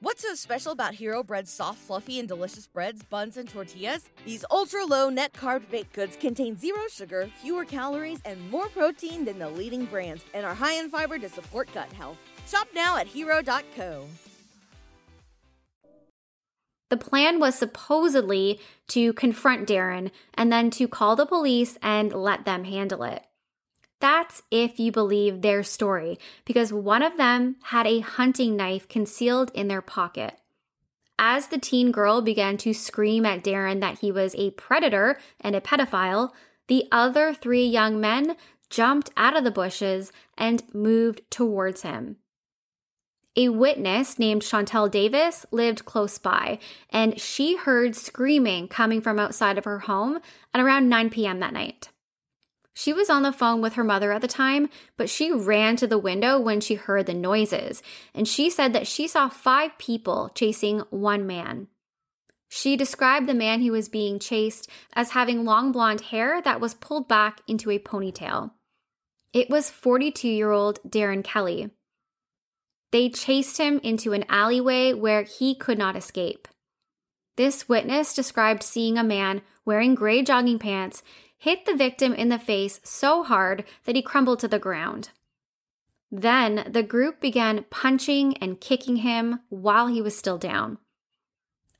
What's 0.00 0.22
so 0.22 0.34
special 0.34 0.72
about 0.72 0.94
Hero 0.94 1.22
Bread's 1.22 1.52
soft, 1.52 1.80
fluffy, 1.80 2.20
and 2.20 2.26
delicious 2.26 2.66
breads, 2.66 3.02
buns, 3.02 3.36
and 3.36 3.46
tortillas? 3.46 4.08
These 4.24 4.46
ultra-low 4.50 5.10
net 5.10 5.34
carb 5.34 5.70
baked 5.70 5.92
goods 5.92 6.16
contain 6.16 6.56
zero 6.56 6.88
sugar, 6.90 7.28
fewer 7.42 7.66
calories, 7.66 8.20
and 8.24 8.50
more 8.50 8.68
protein 8.68 9.26
than 9.26 9.38
the 9.38 9.50
leading 9.50 9.84
brands, 9.84 10.24
and 10.32 10.46
are 10.46 10.54
high 10.54 10.80
in 10.80 10.88
fiber 10.88 11.18
to 11.18 11.28
support 11.28 11.68
gut 11.74 11.92
health. 11.92 12.16
Shop 12.46 12.66
now 12.74 12.96
at 12.96 13.06
hero.co. 13.06 14.06
The 16.88 16.96
plan 16.96 17.40
was 17.40 17.56
supposedly 17.56 18.60
to 18.88 19.12
confront 19.14 19.68
Darren 19.68 20.10
and 20.34 20.52
then 20.52 20.70
to 20.70 20.86
call 20.86 21.16
the 21.16 21.26
police 21.26 21.78
and 21.82 22.12
let 22.12 22.44
them 22.44 22.64
handle 22.64 23.02
it. 23.02 23.24
That's 24.00 24.42
if 24.50 24.78
you 24.78 24.92
believe 24.92 25.40
their 25.40 25.62
story, 25.62 26.18
because 26.44 26.72
one 26.72 27.02
of 27.02 27.16
them 27.16 27.56
had 27.64 27.86
a 27.86 28.00
hunting 28.00 28.56
knife 28.56 28.88
concealed 28.88 29.50
in 29.54 29.68
their 29.68 29.82
pocket. 29.82 30.38
As 31.18 31.48
the 31.48 31.58
teen 31.58 31.92
girl 31.92 32.20
began 32.20 32.58
to 32.58 32.74
scream 32.74 33.24
at 33.24 33.42
Darren 33.42 33.80
that 33.80 34.00
he 34.00 34.12
was 34.12 34.34
a 34.34 34.50
predator 34.50 35.18
and 35.40 35.56
a 35.56 35.62
pedophile, 35.62 36.32
the 36.68 36.86
other 36.92 37.32
three 37.32 37.64
young 37.64 38.00
men 38.00 38.36
jumped 38.68 39.10
out 39.16 39.36
of 39.36 39.44
the 39.44 39.50
bushes 39.50 40.12
and 40.36 40.62
moved 40.74 41.22
towards 41.30 41.82
him. 41.82 42.16
A 43.38 43.50
witness 43.50 44.18
named 44.18 44.40
Chantel 44.40 44.90
Davis 44.90 45.44
lived 45.50 45.84
close 45.84 46.16
by, 46.16 46.58
and 46.88 47.20
she 47.20 47.56
heard 47.56 47.94
screaming 47.94 48.66
coming 48.66 49.02
from 49.02 49.18
outside 49.18 49.58
of 49.58 49.66
her 49.66 49.80
home 49.80 50.20
at 50.54 50.60
around 50.60 50.88
9 50.88 51.10
p.m. 51.10 51.40
that 51.40 51.52
night. 51.52 51.90
She 52.72 52.94
was 52.94 53.10
on 53.10 53.22
the 53.22 53.32
phone 53.32 53.60
with 53.60 53.74
her 53.74 53.84
mother 53.84 54.12
at 54.12 54.22
the 54.22 54.28
time, 54.28 54.70
but 54.96 55.10
she 55.10 55.32
ran 55.32 55.76
to 55.76 55.86
the 55.86 55.98
window 55.98 56.38
when 56.38 56.60
she 56.60 56.74
heard 56.74 57.06
the 57.06 57.14
noises, 57.14 57.82
and 58.14 58.26
she 58.26 58.48
said 58.48 58.72
that 58.72 58.86
she 58.86 59.06
saw 59.06 59.28
five 59.28 59.76
people 59.76 60.30
chasing 60.34 60.80
one 60.90 61.26
man. 61.26 61.68
She 62.48 62.76
described 62.76 63.26
the 63.26 63.34
man 63.34 63.60
who 63.60 63.72
was 63.72 63.88
being 63.88 64.18
chased 64.18 64.70
as 64.94 65.10
having 65.10 65.44
long 65.44 65.72
blonde 65.72 66.02
hair 66.02 66.40
that 66.42 66.60
was 66.60 66.74
pulled 66.74 67.08
back 67.08 67.40
into 67.46 67.70
a 67.70 67.78
ponytail. 67.78 68.52
It 69.32 69.50
was 69.50 69.68
42 69.68 70.28
year 70.28 70.52
old 70.52 70.80
Darren 70.88 71.24
Kelly. 71.24 71.70
They 72.92 73.08
chased 73.08 73.58
him 73.58 73.80
into 73.82 74.12
an 74.12 74.24
alleyway 74.28 74.92
where 74.92 75.22
he 75.22 75.54
could 75.54 75.78
not 75.78 75.96
escape. 75.96 76.48
This 77.36 77.68
witness 77.68 78.14
described 78.14 78.62
seeing 78.62 78.96
a 78.96 79.04
man 79.04 79.42
wearing 79.64 79.94
gray 79.94 80.22
jogging 80.22 80.58
pants 80.58 81.02
hit 81.36 81.66
the 81.66 81.74
victim 81.74 82.14
in 82.14 82.28
the 82.28 82.38
face 82.38 82.80
so 82.82 83.22
hard 83.22 83.64
that 83.84 83.96
he 83.96 84.02
crumbled 84.02 84.38
to 84.40 84.48
the 84.48 84.58
ground. 84.58 85.10
Then 86.10 86.68
the 86.70 86.82
group 86.82 87.20
began 87.20 87.66
punching 87.68 88.36
and 88.38 88.60
kicking 88.60 88.96
him 88.96 89.40
while 89.48 89.88
he 89.88 90.00
was 90.00 90.16
still 90.16 90.38
down. 90.38 90.78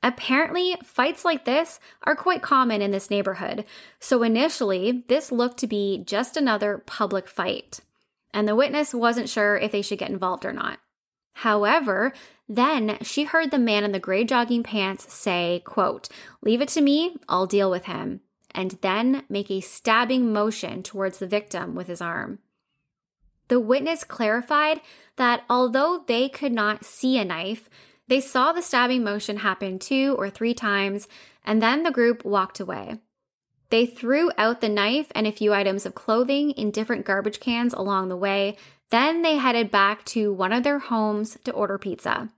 Apparently, 0.03 0.75
fights 0.83 1.25
like 1.25 1.45
this 1.45 1.79
are 2.03 2.15
quite 2.15 2.43
common 2.43 2.81
in 2.81 2.91
this 2.91 3.09
neighborhood, 3.09 3.65
so 3.99 4.21
initially, 4.21 5.03
this 5.07 5.31
looked 5.31 5.57
to 5.57 5.67
be 5.67 6.03
just 6.05 6.37
another 6.37 6.83
public 6.85 7.27
fight, 7.27 7.79
and 8.31 8.47
the 8.47 8.55
witness 8.55 8.93
wasn't 8.93 9.27
sure 9.27 9.57
if 9.57 9.71
they 9.71 9.81
should 9.81 9.97
get 9.97 10.11
involved 10.11 10.45
or 10.45 10.53
not. 10.53 10.79
However, 11.41 12.13
then 12.49 12.97
she 13.03 13.25
heard 13.25 13.51
the 13.51 13.59
man 13.59 13.83
in 13.83 13.91
the 13.91 13.99
gray 13.99 14.23
jogging 14.23 14.63
pants 14.63 15.13
say, 15.13 15.61
quote, 15.65 16.09
"Leave 16.41 16.61
it 16.61 16.69
to 16.69 16.81
me, 16.81 17.15
I'll 17.29 17.45
deal 17.45 17.69
with 17.69 17.85
him." 17.85 18.21
And 18.55 18.71
then 18.81 19.23
make 19.29 19.51
a 19.51 19.61
stabbing 19.61 20.33
motion 20.33 20.81
towards 20.81 21.19
the 21.19 21.27
victim 21.27 21.75
with 21.75 21.85
his 21.85 22.01
arm. 22.01 22.39
The 23.49 23.59
witness 23.59 24.03
clarified 24.03 24.81
that 25.17 25.43
although 25.47 26.03
they 26.07 26.27
could 26.27 26.53
not 26.53 26.83
see 26.83 27.19
a 27.19 27.25
knife, 27.25 27.69
they 28.07 28.19
saw 28.19 28.51
the 28.51 28.63
stabbing 28.63 29.03
motion 29.03 29.37
happen 29.37 29.77
two 29.77 30.15
or 30.17 30.31
three 30.31 30.55
times, 30.55 31.07
and 31.45 31.61
then 31.61 31.83
the 31.83 31.91
group 31.91 32.25
walked 32.25 32.59
away. 32.59 32.99
They 33.69 33.85
threw 33.85 34.31
out 34.37 34.61
the 34.61 34.69
knife 34.69 35.11
and 35.13 35.27
a 35.27 35.31
few 35.31 35.53
items 35.53 35.85
of 35.85 35.93
clothing 35.93 36.51
in 36.51 36.71
different 36.71 37.05
garbage 37.05 37.39
cans 37.39 37.73
along 37.73 38.09
the 38.09 38.17
way. 38.17 38.57
Then 38.89 39.21
they 39.21 39.37
headed 39.37 39.69
back 39.69 40.05
to 40.05 40.31
one 40.33 40.53
of 40.53 40.63
their 40.63 40.79
homes 40.79 41.37
to 41.43 41.51
order 41.51 41.77
pizza. 41.77 42.29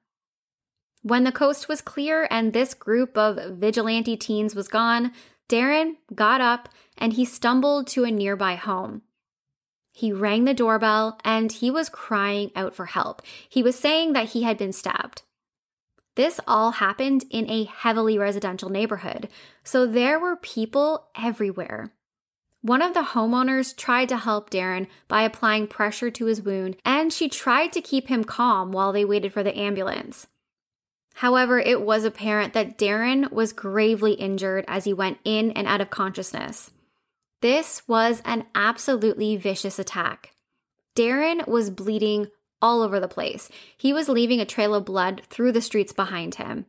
When 1.01 1.23
the 1.23 1.31
coast 1.31 1.69
was 1.69 1.81
clear 1.81 2.27
and 2.29 2.51
this 2.51 2.73
group 2.73 3.17
of 3.17 3.57
vigilante 3.57 4.17
teens 4.17 4.55
was 4.55 4.67
gone, 4.67 5.11
Darren 5.47 5.95
got 6.13 6.41
up 6.41 6.69
and 6.97 7.13
he 7.13 7.25
stumbled 7.25 7.87
to 7.87 8.03
a 8.03 8.11
nearby 8.11 8.55
home. 8.55 9.03
He 9.91 10.11
rang 10.11 10.45
the 10.45 10.53
doorbell 10.53 11.19
and 11.23 11.51
he 11.51 11.71
was 11.71 11.89
crying 11.89 12.51
out 12.55 12.73
for 12.73 12.85
help. 12.85 13.21
He 13.47 13.63
was 13.63 13.77
saying 13.77 14.13
that 14.13 14.29
he 14.29 14.43
had 14.43 14.57
been 14.57 14.73
stabbed. 14.73 15.23
This 16.15 16.39
all 16.47 16.71
happened 16.71 17.25
in 17.29 17.49
a 17.49 17.63
heavily 17.63 18.17
residential 18.17 18.69
neighborhood, 18.69 19.29
so 19.63 19.85
there 19.85 20.19
were 20.19 20.35
people 20.35 21.07
everywhere. 21.15 21.93
One 22.61 22.81
of 22.81 22.93
the 22.93 23.01
homeowners 23.01 23.75
tried 23.75 24.09
to 24.09 24.17
help 24.17 24.49
Darren 24.49 24.87
by 25.07 25.21
applying 25.21 25.67
pressure 25.67 26.11
to 26.11 26.25
his 26.25 26.41
wound, 26.41 26.75
and 26.83 27.13
she 27.13 27.29
tried 27.29 27.71
to 27.73 27.81
keep 27.81 28.09
him 28.09 28.25
calm 28.25 28.71
while 28.71 28.91
they 28.91 29.05
waited 29.05 29.31
for 29.31 29.43
the 29.43 29.57
ambulance. 29.57 30.27
However, 31.15 31.59
it 31.59 31.81
was 31.81 32.03
apparent 32.03 32.53
that 32.53 32.77
Darren 32.77 33.31
was 33.31 33.53
gravely 33.53 34.13
injured 34.13 34.65
as 34.67 34.83
he 34.83 34.93
went 34.93 35.19
in 35.23 35.51
and 35.51 35.67
out 35.67 35.81
of 35.81 35.89
consciousness. 35.89 36.71
This 37.41 37.81
was 37.87 38.21
an 38.25 38.45
absolutely 38.53 39.37
vicious 39.37 39.79
attack. 39.79 40.33
Darren 40.95 41.47
was 41.47 41.69
bleeding 41.69 42.27
all 42.61 42.81
over 42.81 42.99
the 42.99 43.07
place. 43.07 43.49
He 43.77 43.93
was 43.93 44.09
leaving 44.09 44.41
a 44.41 44.45
trail 44.45 44.75
of 44.75 44.83
blood 44.83 45.21
through 45.29 45.53
the 45.53 45.61
streets 45.61 45.93
behind 45.93 46.35
him. 46.35 46.65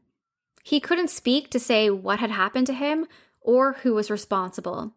He 0.63 0.79
couldn't 0.79 1.11
speak 1.11 1.51
to 1.51 1.59
say 1.59 1.91
what 1.91 2.21
had 2.21 2.31
happened 2.31 2.69
to 2.69 2.75
him 2.75 3.07
or 3.41 3.75
who 3.83 3.95
was 3.95 4.11
responsible. 4.11 4.95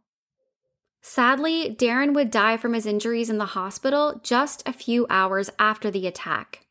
Sadly, 1.06 1.76
Darren 1.78 2.14
would 2.14 2.32
die 2.32 2.56
from 2.56 2.72
his 2.72 2.86
injuries 2.86 3.30
in 3.30 3.38
the 3.38 3.48
hospital 3.48 4.22
just 4.24 4.64
a 4.66 4.72
few 4.72 5.06
hours 5.10 5.50
after 5.60 5.92
the 5.92 6.08
attack. 6.08 6.66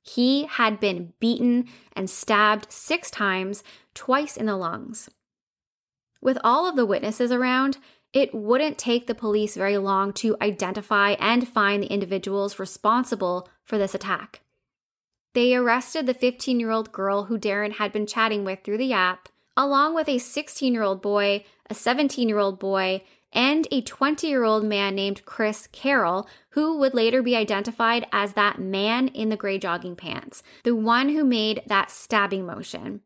He 0.00 0.44
had 0.44 0.78
been 0.78 1.12
beaten 1.18 1.66
and 1.92 2.08
stabbed 2.08 2.70
six 2.70 3.10
times, 3.10 3.64
twice 3.92 4.36
in 4.36 4.46
the 4.46 4.56
lungs. 4.56 5.10
With 6.22 6.38
all 6.44 6.68
of 6.68 6.76
the 6.76 6.86
witnesses 6.86 7.32
around, 7.32 7.78
it 8.12 8.32
wouldn't 8.32 8.78
take 8.78 9.08
the 9.08 9.14
police 9.14 9.56
very 9.56 9.76
long 9.76 10.12
to 10.14 10.36
identify 10.40 11.16
and 11.18 11.48
find 11.48 11.82
the 11.82 11.92
individuals 11.92 12.60
responsible 12.60 13.48
for 13.64 13.76
this 13.76 13.94
attack. 13.94 14.42
They 15.32 15.56
arrested 15.56 16.06
the 16.06 16.14
15 16.14 16.60
year 16.60 16.70
old 16.70 16.92
girl 16.92 17.24
who 17.24 17.38
Darren 17.38 17.72
had 17.72 17.92
been 17.92 18.06
chatting 18.06 18.44
with 18.44 18.60
through 18.62 18.78
the 18.78 18.92
app, 18.92 19.28
along 19.56 19.96
with 19.96 20.08
a 20.08 20.18
16 20.18 20.72
year 20.72 20.84
old 20.84 21.02
boy, 21.02 21.44
a 21.68 21.74
17 21.74 22.28
year 22.28 22.38
old 22.38 22.60
boy, 22.60 23.02
and 23.34 23.66
a 23.70 23.82
20 23.82 24.26
year 24.26 24.44
old 24.44 24.64
man 24.64 24.94
named 24.94 25.24
Chris 25.24 25.66
Carroll, 25.72 26.28
who 26.50 26.78
would 26.78 26.94
later 26.94 27.22
be 27.22 27.36
identified 27.36 28.06
as 28.12 28.34
that 28.34 28.60
man 28.60 29.08
in 29.08 29.28
the 29.28 29.36
gray 29.36 29.58
jogging 29.58 29.96
pants, 29.96 30.42
the 30.62 30.74
one 30.74 31.10
who 31.10 31.24
made 31.24 31.62
that 31.66 31.90
stabbing 31.90 32.46
motion. 32.46 33.00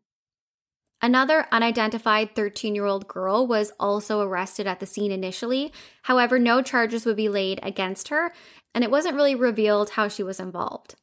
Another 1.01 1.47
unidentified 1.53 2.35
13 2.35 2.75
year 2.75 2.85
old 2.85 3.09
girl 3.09 3.47
was 3.47 3.73
also 3.81 4.21
arrested 4.21 4.67
at 4.67 4.81
the 4.81 4.87
scene 4.87 5.13
initially. 5.13 5.73
However, 6.03 6.39
no 6.39 6.61
charges 6.61 7.07
would 7.07 7.17
be 7.17 7.29
laid 7.29 7.61
against 7.63 8.09
her, 8.09 8.33
and 8.75 8.85
it 8.85 8.91
wasn't 8.91 9.17
really 9.17 9.35
revealed 9.35 9.91
how 9.91 10.09
she 10.09 10.23
was 10.23 10.41
involved. 10.41 10.97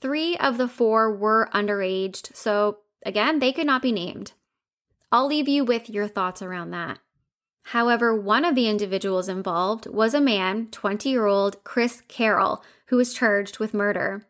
Three 0.00 0.36
of 0.38 0.56
the 0.56 0.68
four 0.68 1.14
were 1.14 1.50
underaged, 1.52 2.34
so 2.34 2.78
again, 3.04 3.38
they 3.38 3.52
could 3.52 3.66
not 3.66 3.82
be 3.82 3.92
named. 3.92 4.32
I'll 5.12 5.26
leave 5.26 5.48
you 5.48 5.64
with 5.64 5.90
your 5.90 6.08
thoughts 6.08 6.40
around 6.40 6.70
that. 6.70 6.98
However, 7.64 8.14
one 8.14 8.44
of 8.44 8.54
the 8.54 8.68
individuals 8.68 9.28
involved 9.28 9.86
was 9.86 10.14
a 10.14 10.20
man, 10.20 10.68
20 10.70 11.08
year 11.08 11.26
old 11.26 11.62
Chris 11.62 12.02
Carroll, 12.08 12.64
who 12.86 12.96
was 12.96 13.14
charged 13.14 13.58
with 13.58 13.74
murder. 13.74 14.26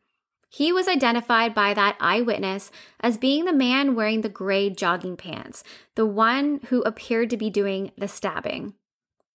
He 0.53 0.73
was 0.73 0.89
identified 0.89 1.55
by 1.55 1.75
that 1.75 1.97
eyewitness 2.01 2.73
as 2.99 3.17
being 3.17 3.45
the 3.45 3.53
man 3.53 3.95
wearing 3.95 4.23
the 4.23 4.29
gray 4.29 4.69
jogging 4.69 5.17
pants, 5.17 5.63
the 5.95 6.05
one 6.05 6.61
who 6.69 6.83
appeared 6.83 7.31
to 7.31 7.37
be 7.37 7.51
doing 7.51 7.93
the 7.97 8.09
stabbing. 8.09 8.75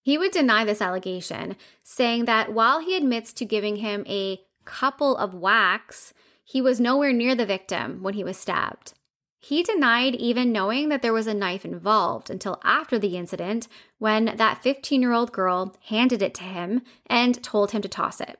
He 0.03 0.17
would 0.17 0.31
deny 0.31 0.65
this 0.65 0.81
allegation, 0.81 1.55
saying 1.83 2.25
that 2.25 2.53
while 2.53 2.79
he 2.79 2.95
admits 2.95 3.33
to 3.33 3.45
giving 3.45 3.77
him 3.77 4.03
a 4.07 4.41
couple 4.65 5.15
of 5.15 5.33
whacks, 5.33 6.13
he 6.43 6.61
was 6.61 6.79
nowhere 6.79 7.13
near 7.13 7.33
the 7.33 7.45
victim 7.45 8.03
when 8.03 8.13
he 8.13 8.23
was 8.23 8.37
stabbed. 8.37 8.93
He 9.39 9.63
denied 9.63 10.15
even 10.15 10.51
knowing 10.51 10.89
that 10.89 11.01
there 11.01 11.13
was 11.13 11.27
a 11.27 11.33
knife 11.33 11.65
involved 11.65 12.29
until 12.29 12.59
after 12.63 12.99
the 12.99 13.15
incident 13.15 13.67
when 14.05 14.37
that 14.37 14.61
15 14.61 15.01
year 15.01 15.13
old 15.13 15.31
girl 15.31 15.75
handed 15.87 16.21
it 16.21 16.35
to 16.35 16.43
him 16.43 16.83
and 17.07 17.41
told 17.41 17.71
him 17.71 17.81
to 17.81 17.89
toss 17.89 18.21
it. 18.21 18.37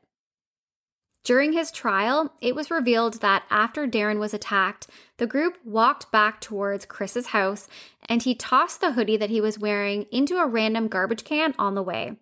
During 1.24 1.54
his 1.54 1.72
trial, 1.72 2.32
it 2.40 2.54
was 2.54 2.70
revealed 2.70 3.22
that 3.22 3.46
after 3.50 3.88
Darren 3.88 4.20
was 4.20 4.32
attacked, 4.32 4.86
the 5.18 5.26
group 5.26 5.58
walked 5.66 6.12
back 6.12 6.40
towards 6.40 6.86
Chris's 6.86 7.28
house 7.38 7.68
and 8.08 8.22
he 8.22 8.36
tossed 8.36 8.80
the 8.80 8.92
hoodie 8.92 9.18
that 9.18 9.32
he 9.32 9.42
was 9.42 9.58
wearing 9.58 10.04
into 10.12 10.38
a 10.38 10.46
random 10.46 10.88
garbage 10.88 11.24
can 11.24 11.56
on 11.58 11.74
the 11.74 11.82
way. 11.82 12.18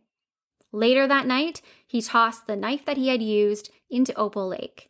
Later 0.71 1.05
that 1.05 1.27
night, 1.27 1.61
he 1.85 2.01
tossed 2.01 2.47
the 2.47 2.55
knife 2.55 2.85
that 2.85 2.95
he 2.95 3.09
had 3.09 3.21
used 3.21 3.71
into 3.89 4.15
Opal 4.15 4.47
Lake. 4.47 4.89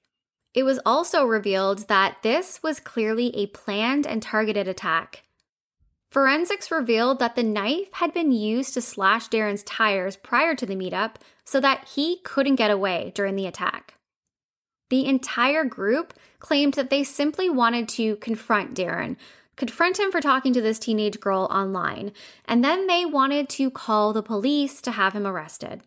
It 0.53 0.61
was 0.61 0.79
also 0.85 1.25
revealed 1.25 1.87
that 1.87 2.17
this 2.21 2.61
was 2.61 2.79
clearly 2.79 3.35
a 3.35 3.47
planned 3.47 4.05
and 4.05 4.21
targeted 4.21 4.67
attack. 4.67 5.23
Forensics 6.13 6.69
revealed 6.69 7.17
that 7.17 7.35
the 7.35 7.41
knife 7.41 7.91
had 7.93 8.13
been 8.13 8.31
used 8.31 8.75
to 8.75 8.81
slash 8.83 9.29
Darren's 9.29 9.63
tires 9.63 10.15
prior 10.15 10.53
to 10.53 10.63
the 10.63 10.75
meetup 10.75 11.15
so 11.43 11.59
that 11.59 11.87
he 11.95 12.19
couldn't 12.23 12.57
get 12.57 12.69
away 12.69 13.11
during 13.15 13.35
the 13.35 13.47
attack. 13.47 13.95
The 14.91 15.07
entire 15.07 15.65
group 15.65 16.13
claimed 16.37 16.75
that 16.75 16.91
they 16.91 17.03
simply 17.03 17.49
wanted 17.49 17.89
to 17.89 18.17
confront 18.17 18.75
Darren, 18.75 19.17
confront 19.55 19.99
him 19.99 20.11
for 20.11 20.21
talking 20.21 20.53
to 20.53 20.61
this 20.61 20.77
teenage 20.77 21.19
girl 21.19 21.47
online, 21.49 22.11
and 22.45 22.63
then 22.63 22.85
they 22.85 23.07
wanted 23.07 23.49
to 23.49 23.71
call 23.71 24.13
the 24.13 24.21
police 24.21 24.81
to 24.81 24.91
have 24.91 25.13
him 25.13 25.25
arrested. 25.25 25.81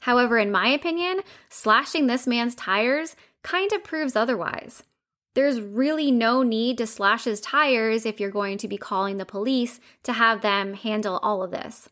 However, 0.00 0.38
in 0.38 0.50
my 0.50 0.66
opinion, 0.66 1.20
slashing 1.48 2.08
this 2.08 2.26
man's 2.26 2.56
tires 2.56 3.14
kind 3.44 3.72
of 3.72 3.84
proves 3.84 4.16
otherwise. 4.16 4.82
There's 5.34 5.60
really 5.60 6.10
no 6.10 6.42
need 6.42 6.78
to 6.78 6.86
slash 6.86 7.24
his 7.24 7.40
tires 7.40 8.04
if 8.04 8.18
you're 8.18 8.30
going 8.30 8.58
to 8.58 8.68
be 8.68 8.76
calling 8.76 9.18
the 9.18 9.24
police 9.24 9.80
to 10.02 10.12
have 10.12 10.40
them 10.40 10.74
handle 10.74 11.18
all 11.22 11.42
of 11.42 11.50
this. 11.50 11.88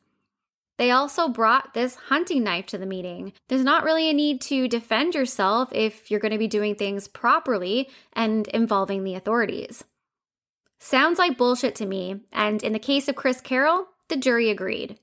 They 0.79 0.91
also 0.91 1.29
brought 1.29 1.73
this 1.73 1.95
hunting 1.95 2.45
knife 2.45 2.67
to 2.67 2.79
the 2.79 2.87
meeting. 2.87 3.33
There's 3.49 3.65
not 3.65 3.85
really 3.85 4.11
a 4.11 4.15
need 4.15 4.41
to 4.43 4.69
defend 4.69 5.15
yourself 5.15 5.71
if 5.73 6.11
you're 6.11 6.21
going 6.21 6.33
to 6.33 6.39
be 6.39 6.49
doing 6.49 6.75
things 6.75 7.09
properly 7.09 7.89
and 8.13 8.47
involving 8.49 9.05
the 9.05 9.15
authorities. 9.15 9.85
Sounds 10.79 11.19
like 11.19 11.39
bullshit 11.39 11.75
to 11.77 11.87
me, 11.87 12.21
and 12.33 12.63
in 12.63 12.73
the 12.75 12.79
case 12.79 13.09
of 13.09 13.17
Chris 13.17 13.41
Carroll, 13.41 13.87
the 14.09 14.17
jury 14.17 14.51
agreed. 14.51 14.99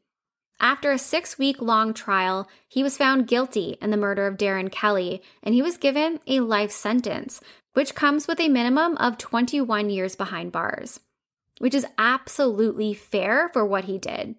After 0.60 0.92
a 0.92 1.00
six 1.00 1.40
week 1.40 1.60
long 1.60 1.94
trial, 1.94 2.48
he 2.70 2.84
was 2.84 2.96
found 2.96 3.28
guilty 3.28 3.78
in 3.82 3.90
the 3.90 3.98
murder 3.98 4.28
of 4.28 4.38
Darren 4.38 4.72
Kelly, 4.72 5.24
and 5.42 5.56
he 5.56 5.62
was 5.64 5.78
given 5.78 6.20
a 6.28 6.42
life 6.42 6.72
sentence, 6.72 7.42
which 7.74 7.96
comes 7.96 8.28
with 8.28 8.40
a 8.40 8.48
minimum 8.48 8.96
of 8.98 9.18
21 9.18 9.90
years 9.90 10.16
behind 10.16 10.52
bars, 10.52 11.00
which 11.60 11.74
is 11.74 11.86
absolutely 11.98 12.94
fair 12.94 13.50
for 13.50 13.66
what 13.66 13.86
he 13.86 13.98
did. 13.98 14.36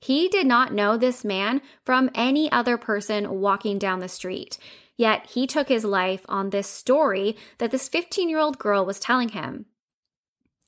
He 0.00 0.28
did 0.28 0.46
not 0.46 0.72
know 0.72 0.96
this 0.96 1.24
man 1.24 1.62
from 1.84 2.10
any 2.14 2.50
other 2.50 2.76
person 2.76 3.40
walking 3.40 3.78
down 3.78 4.00
the 4.00 4.08
street. 4.08 4.58
Yet 4.96 5.26
he 5.30 5.46
took 5.46 5.68
his 5.68 5.84
life 5.84 6.24
on 6.28 6.50
this 6.50 6.66
story 6.66 7.36
that 7.58 7.70
this 7.70 7.88
15 7.88 8.28
year 8.28 8.38
old 8.38 8.58
girl 8.58 8.84
was 8.84 8.98
telling 8.98 9.30
him. 9.30 9.66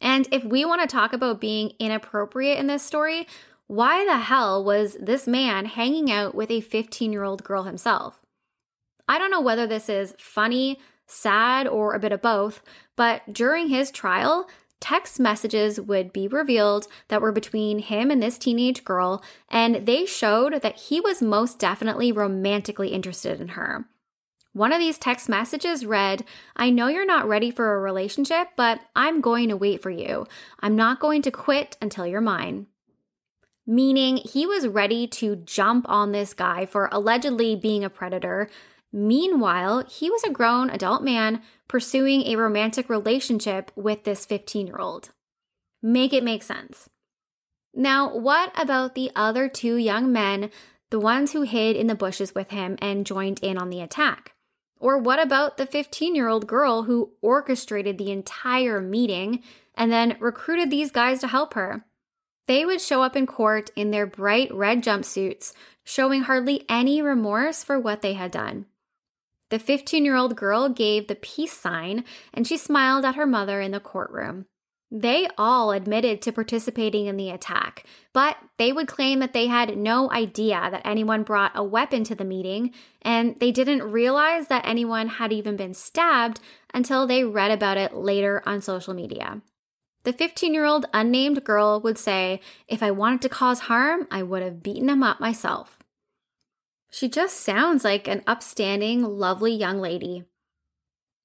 And 0.01 0.29
if 0.31 0.45
we 0.45 0.65
want 0.65 0.83
to 0.83 0.87
talk 0.87 1.13
about 1.13 1.41
being 1.41 1.73
inappropriate 1.79 2.59
in 2.59 2.67
this 2.67 2.83
story, 2.83 3.27
why 3.67 4.05
the 4.05 4.19
hell 4.19 4.63
was 4.63 4.97
this 5.01 5.27
man 5.27 5.65
hanging 5.65 6.13
out 6.13 6.35
with 6.35 6.51
a 6.51 6.61
15 6.61 7.13
year 7.13 7.25
old 7.25 7.43
girl 7.43 7.65
himself? 7.65 8.21
I 9.09 9.19
don't 9.19 9.31
know 9.31 9.41
whether 9.41 9.67
this 9.67 9.89
is 9.89 10.15
funny, 10.19 10.79
sad, 11.07 11.67
or 11.67 11.93
a 11.93 11.99
bit 11.99 12.13
of 12.13 12.23
both, 12.23 12.63
but 12.97 13.33
during 13.33 13.69
his 13.69 13.91
trial, 13.91 14.49
text 14.81 15.19
messages 15.19 15.81
would 15.81 16.13
be 16.13 16.29
revealed 16.29 16.87
that 17.09 17.23
were 17.23 17.33
between 17.33 17.79
him 17.79 18.11
and 18.11 18.23
this 18.23 18.37
teenage 18.37 18.85
girl, 18.85 19.23
and 19.49 19.87
they 19.87 20.05
showed 20.05 20.61
that 20.63 20.77
he 20.77 21.01
was 21.01 21.23
most 21.23 21.59
definitely 21.59 22.13
romantically 22.13 22.89
interested 22.89 23.41
in 23.41 23.49
her. 23.49 23.87
One 24.53 24.73
of 24.73 24.79
these 24.79 24.99
text 24.99 25.29
messages 25.29 25.85
read, 25.85 26.25
I 26.55 26.71
know 26.71 26.87
you're 26.87 27.05
not 27.05 27.27
ready 27.27 27.51
for 27.51 27.75
a 27.75 27.81
relationship, 27.81 28.49
but 28.57 28.79
I'm 28.95 29.21
going 29.21 29.49
to 29.49 29.57
wait 29.57 29.83
for 29.83 29.91
you. 29.91 30.27
I'm 30.61 30.77
not 30.77 31.01
going 31.01 31.23
to 31.23 31.33
quit 31.33 31.77
until 31.81 32.07
you're 32.07 32.21
mine. 32.21 32.69
Meaning 33.67 34.19
he 34.19 34.47
was 34.47 34.69
ready 34.69 35.09
to 35.09 35.37
jump 35.37 35.89
on 35.89 36.13
this 36.13 36.35
guy 36.35 36.67
for 36.67 36.89
allegedly 36.93 37.57
being 37.57 37.83
a 37.83 37.91
predator. 37.91 38.49
Meanwhile, 38.97 39.87
he 39.89 40.09
was 40.09 40.23
a 40.23 40.31
grown 40.31 40.71
adult 40.71 41.03
man 41.03 41.43
pursuing 41.67 42.23
a 42.23 42.37
romantic 42.37 42.89
relationship 42.89 43.73
with 43.75 44.05
this 44.05 44.25
15 44.25 44.69
year 44.69 44.79
old. 44.79 45.11
Make 45.83 46.13
it 46.13 46.23
make 46.23 46.45
sense. 46.45 46.89
Now, 47.75 48.17
what 48.17 48.53
about 48.57 48.95
the 48.95 49.11
other 49.17 49.49
two 49.49 49.75
young 49.75 50.13
men, 50.13 50.49
the 50.91 51.01
ones 51.01 51.33
who 51.33 51.43
hid 51.43 51.75
in 51.75 51.89
the 51.89 51.97
bushes 51.97 52.37
with 52.37 52.51
him 52.51 52.79
and 52.81 53.05
joined 53.05 53.41
in 53.43 53.59
on 53.59 53.69
the 53.69 53.81
attack? 53.81 54.35
Or 54.79 54.97
what 54.97 55.21
about 55.21 55.57
the 55.57 55.67
15 55.67 56.15
year 56.15 56.29
old 56.29 56.47
girl 56.47 56.85
who 56.85 57.15
orchestrated 57.21 57.99
the 57.99 58.13
entire 58.13 58.81
meeting 58.81 59.43
and 59.75 59.91
then 59.91 60.17
recruited 60.21 60.71
these 60.71 60.93
guys 60.93 61.19
to 61.19 61.27
help 61.27 61.55
her? 61.55 61.85
They 62.47 62.65
would 62.65 62.81
show 62.81 63.03
up 63.03 63.17
in 63.17 63.27
court 63.27 63.71
in 63.75 63.91
their 63.91 64.07
bright 64.07 64.55
red 64.55 64.85
jumpsuits, 64.85 65.53
showing 65.83 66.23
hardly 66.23 66.65
any 66.69 67.03
remorse 67.03 67.65
for 67.65 67.81
what 67.81 68.01
they 68.01 68.13
had 68.13 68.31
done. 68.31 68.67
The 69.51 69.59
15 69.59 70.05
year 70.05 70.17
old 70.17 70.37
girl 70.37 70.69
gave 70.69 71.07
the 71.07 71.15
peace 71.15 71.53
sign 71.53 72.05
and 72.33 72.47
she 72.47 72.57
smiled 72.57 73.05
at 73.05 73.15
her 73.15 73.27
mother 73.27 73.61
in 73.61 73.73
the 73.73 73.81
courtroom. 73.81 74.47
They 74.91 75.27
all 75.37 75.73
admitted 75.73 76.23
to 76.23 76.33
participating 76.33 77.07
in 77.07 77.17
the 77.17 77.31
attack, 77.31 77.85
but 78.13 78.37
they 78.59 78.73
would 78.73 78.87
claim 78.87 79.19
that 79.19 79.33
they 79.33 79.49
had 79.49 79.77
no 79.77 80.09
idea 80.13 80.69
that 80.71 80.87
anyone 80.87 81.25
brought 81.25 81.51
a 81.57 81.65
weapon 81.65 82.05
to 82.05 82.15
the 82.15 82.25
meeting, 82.25 82.73
and 83.03 83.39
they 83.41 83.51
didn't 83.51 83.91
realize 83.91 84.47
that 84.47 84.65
anyone 84.65 85.09
had 85.09 85.33
even 85.33 85.57
been 85.57 85.75
stabbed 85.75 86.39
until 86.73 87.09
they 87.09 87.25
read 87.25 87.51
about 87.51 87.77
it 87.77 87.95
later 87.95 88.41
on 88.47 88.61
social 88.61 88.95
media. 88.95 89.43
The 90.05 90.13
15 90.13 90.55
year 90.55 90.65
old 90.65 90.87
unnamed 90.95 91.43
girl 91.43 91.81
would 91.81 91.99
say, 91.99 92.41
If 92.69 92.81
I 92.81 92.93
wanted 92.93 93.23
to 93.23 93.29
cause 93.29 93.61
harm, 93.61 94.07
I 94.13 94.23
would 94.23 94.43
have 94.43 94.63
beaten 94.63 94.91
him 94.91 95.03
up 95.03 95.19
myself. 95.19 95.74
She 96.95 97.09
just 97.09 97.41
sounds 97.41 97.83
like 97.83 98.07
an 98.07 98.23
upstanding, 98.25 99.03
lovely 99.03 99.53
young 99.53 99.81
lady. 99.81 100.23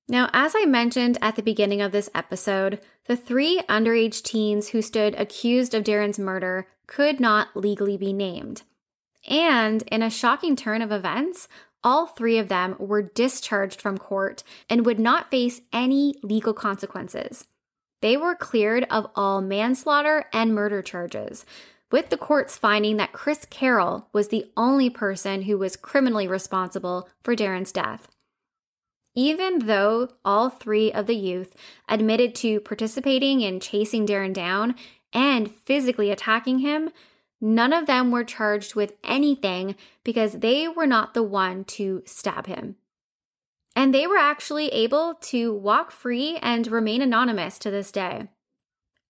Now, 0.07 0.27
as 0.33 0.55
I 0.57 0.65
mentioned 0.65 1.19
at 1.21 1.35
the 1.35 1.43
beginning 1.43 1.79
of 1.79 1.91
this 1.91 2.09
episode, 2.15 2.79
the 3.05 3.15
three 3.15 3.61
underage 3.69 4.23
teens 4.23 4.69
who 4.69 4.81
stood 4.81 5.13
accused 5.13 5.75
of 5.75 5.83
Darren's 5.83 6.17
murder 6.17 6.67
could 6.87 7.19
not 7.19 7.55
legally 7.55 7.97
be 7.97 8.13
named. 8.13 8.63
And 9.27 9.83
in 9.91 10.01
a 10.01 10.09
shocking 10.09 10.55
turn 10.55 10.81
of 10.81 10.91
events, 10.91 11.47
all 11.83 12.07
three 12.07 12.39
of 12.39 12.47
them 12.47 12.75
were 12.79 13.03
discharged 13.03 13.79
from 13.79 13.99
court 13.99 14.41
and 14.71 14.87
would 14.87 14.99
not 14.99 15.29
face 15.29 15.61
any 15.71 16.15
legal 16.23 16.55
consequences. 16.55 17.45
They 18.01 18.17
were 18.17 18.33
cleared 18.33 18.87
of 18.89 19.11
all 19.13 19.39
manslaughter 19.39 20.25
and 20.33 20.55
murder 20.55 20.81
charges, 20.81 21.45
with 21.91 22.09
the 22.09 22.17
courts 22.17 22.57
finding 22.57 22.97
that 22.97 23.13
Chris 23.13 23.45
Carroll 23.49 24.07
was 24.13 24.27
the 24.27 24.45
only 24.55 24.89
person 24.89 25.43
who 25.43 25.57
was 25.57 25.75
criminally 25.75 26.27
responsible 26.27 27.09
for 27.23 27.35
Darren's 27.35 27.71
death. 27.71 28.07
Even 29.15 29.59
though 29.59 30.09
all 30.23 30.49
three 30.49 30.91
of 30.91 31.07
the 31.07 31.15
youth 31.15 31.55
admitted 31.87 32.35
to 32.35 32.59
participating 32.59 33.41
in 33.41 33.59
chasing 33.59 34.05
Darren 34.05 34.33
down 34.33 34.75
and 35.11 35.51
physically 35.51 36.11
attacking 36.11 36.59
him, 36.59 36.91
none 37.41 37.73
of 37.73 37.87
them 37.87 38.11
were 38.11 38.23
charged 38.23 38.75
with 38.75 38.93
anything 39.03 39.75
because 40.03 40.39
they 40.39 40.67
were 40.67 40.87
not 40.87 41.13
the 41.13 41.23
one 41.23 41.63
to 41.63 42.03
stab 42.05 42.45
him. 42.45 42.75
And 43.75 43.93
they 43.93 44.05
were 44.05 44.17
actually 44.17 44.67
able 44.69 45.15
to 45.21 45.53
walk 45.53 45.91
free 45.91 46.37
and 46.41 46.67
remain 46.67 47.01
anonymous 47.01 47.57
to 47.59 47.71
this 47.71 47.91
day. 47.91 48.27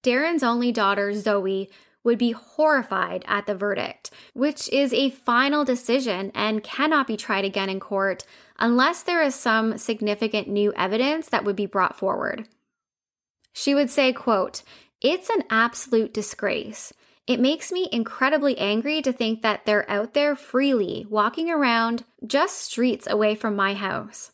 Darren's 0.03 0.43
only 0.43 0.71
daughter, 0.71 1.13
Zoe, 1.13 1.69
would 2.09 2.17
be 2.17 2.31
horrified 2.31 3.23
at 3.27 3.45
the 3.45 3.53
verdict, 3.53 4.09
which 4.33 4.67
is 4.69 4.91
a 4.91 5.11
final 5.11 5.63
decision 5.63 6.31
and 6.33 6.63
cannot 6.63 7.05
be 7.05 7.15
tried 7.15 7.45
again 7.45 7.69
in 7.69 7.79
court 7.79 8.25
unless 8.57 9.03
there 9.03 9.21
is 9.21 9.35
some 9.35 9.77
significant 9.77 10.47
new 10.47 10.73
evidence 10.73 11.29
that 11.29 11.45
would 11.45 11.55
be 11.55 11.67
brought 11.67 11.99
forward. 11.99 12.47
She 13.53 13.75
would 13.75 13.91
say, 13.91 14.11
quote, 14.11 14.63
"It's 15.01 15.29
an 15.29 15.43
absolute 15.51 16.11
disgrace. 16.11 16.91
It 17.27 17.39
makes 17.39 17.71
me 17.71 17.87
incredibly 17.91 18.57
angry 18.57 19.03
to 19.03 19.13
think 19.13 19.43
that 19.43 19.67
they're 19.67 19.87
out 19.87 20.15
there 20.15 20.35
freely 20.35 21.05
walking 21.11 21.51
around 21.51 22.05
just 22.25 22.57
streets 22.57 23.05
away 23.07 23.35
from 23.35 23.55
my 23.55 23.75
house. 23.75 24.31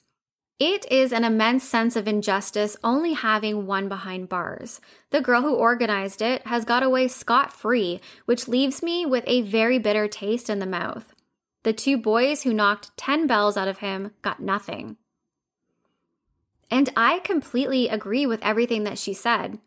It 0.59 0.89
is 0.89 1.11
an 1.11 1.25
immense 1.25 1.65
sense 1.65 1.97
of 1.97 2.07
injustice 2.07 2.77
only 2.81 3.11
having 3.11 3.67
one 3.67 3.89
behind 3.89 4.29
bars. 4.29 4.79
The 5.09 5.19
girl 5.19 5.41
who 5.41 5.53
organized 5.53 6.21
it 6.21 6.47
has 6.47 6.63
got 6.63 6.81
away 6.81 7.09
scot 7.09 7.51
free, 7.51 7.99
which 8.23 8.47
leaves 8.47 8.81
me 8.81 9.05
with 9.05 9.25
a 9.27 9.41
very 9.41 9.79
bitter 9.79 10.07
taste 10.07 10.49
in 10.49 10.59
the 10.59 10.65
mouth. 10.65 11.13
The 11.63 11.73
two 11.73 11.97
boys 11.97 12.43
who 12.43 12.53
knocked 12.53 12.95
10 12.95 13.27
bells 13.27 13.57
out 13.57 13.67
of 13.67 13.79
him 13.79 14.11
got 14.21 14.39
nothing. 14.39 14.95
And 16.71 16.89
I 16.95 17.19
completely 17.19 17.89
agree 17.89 18.25
with 18.25 18.41
everything 18.41 18.85
that 18.85 18.97
she 18.97 19.13
said. 19.13 19.59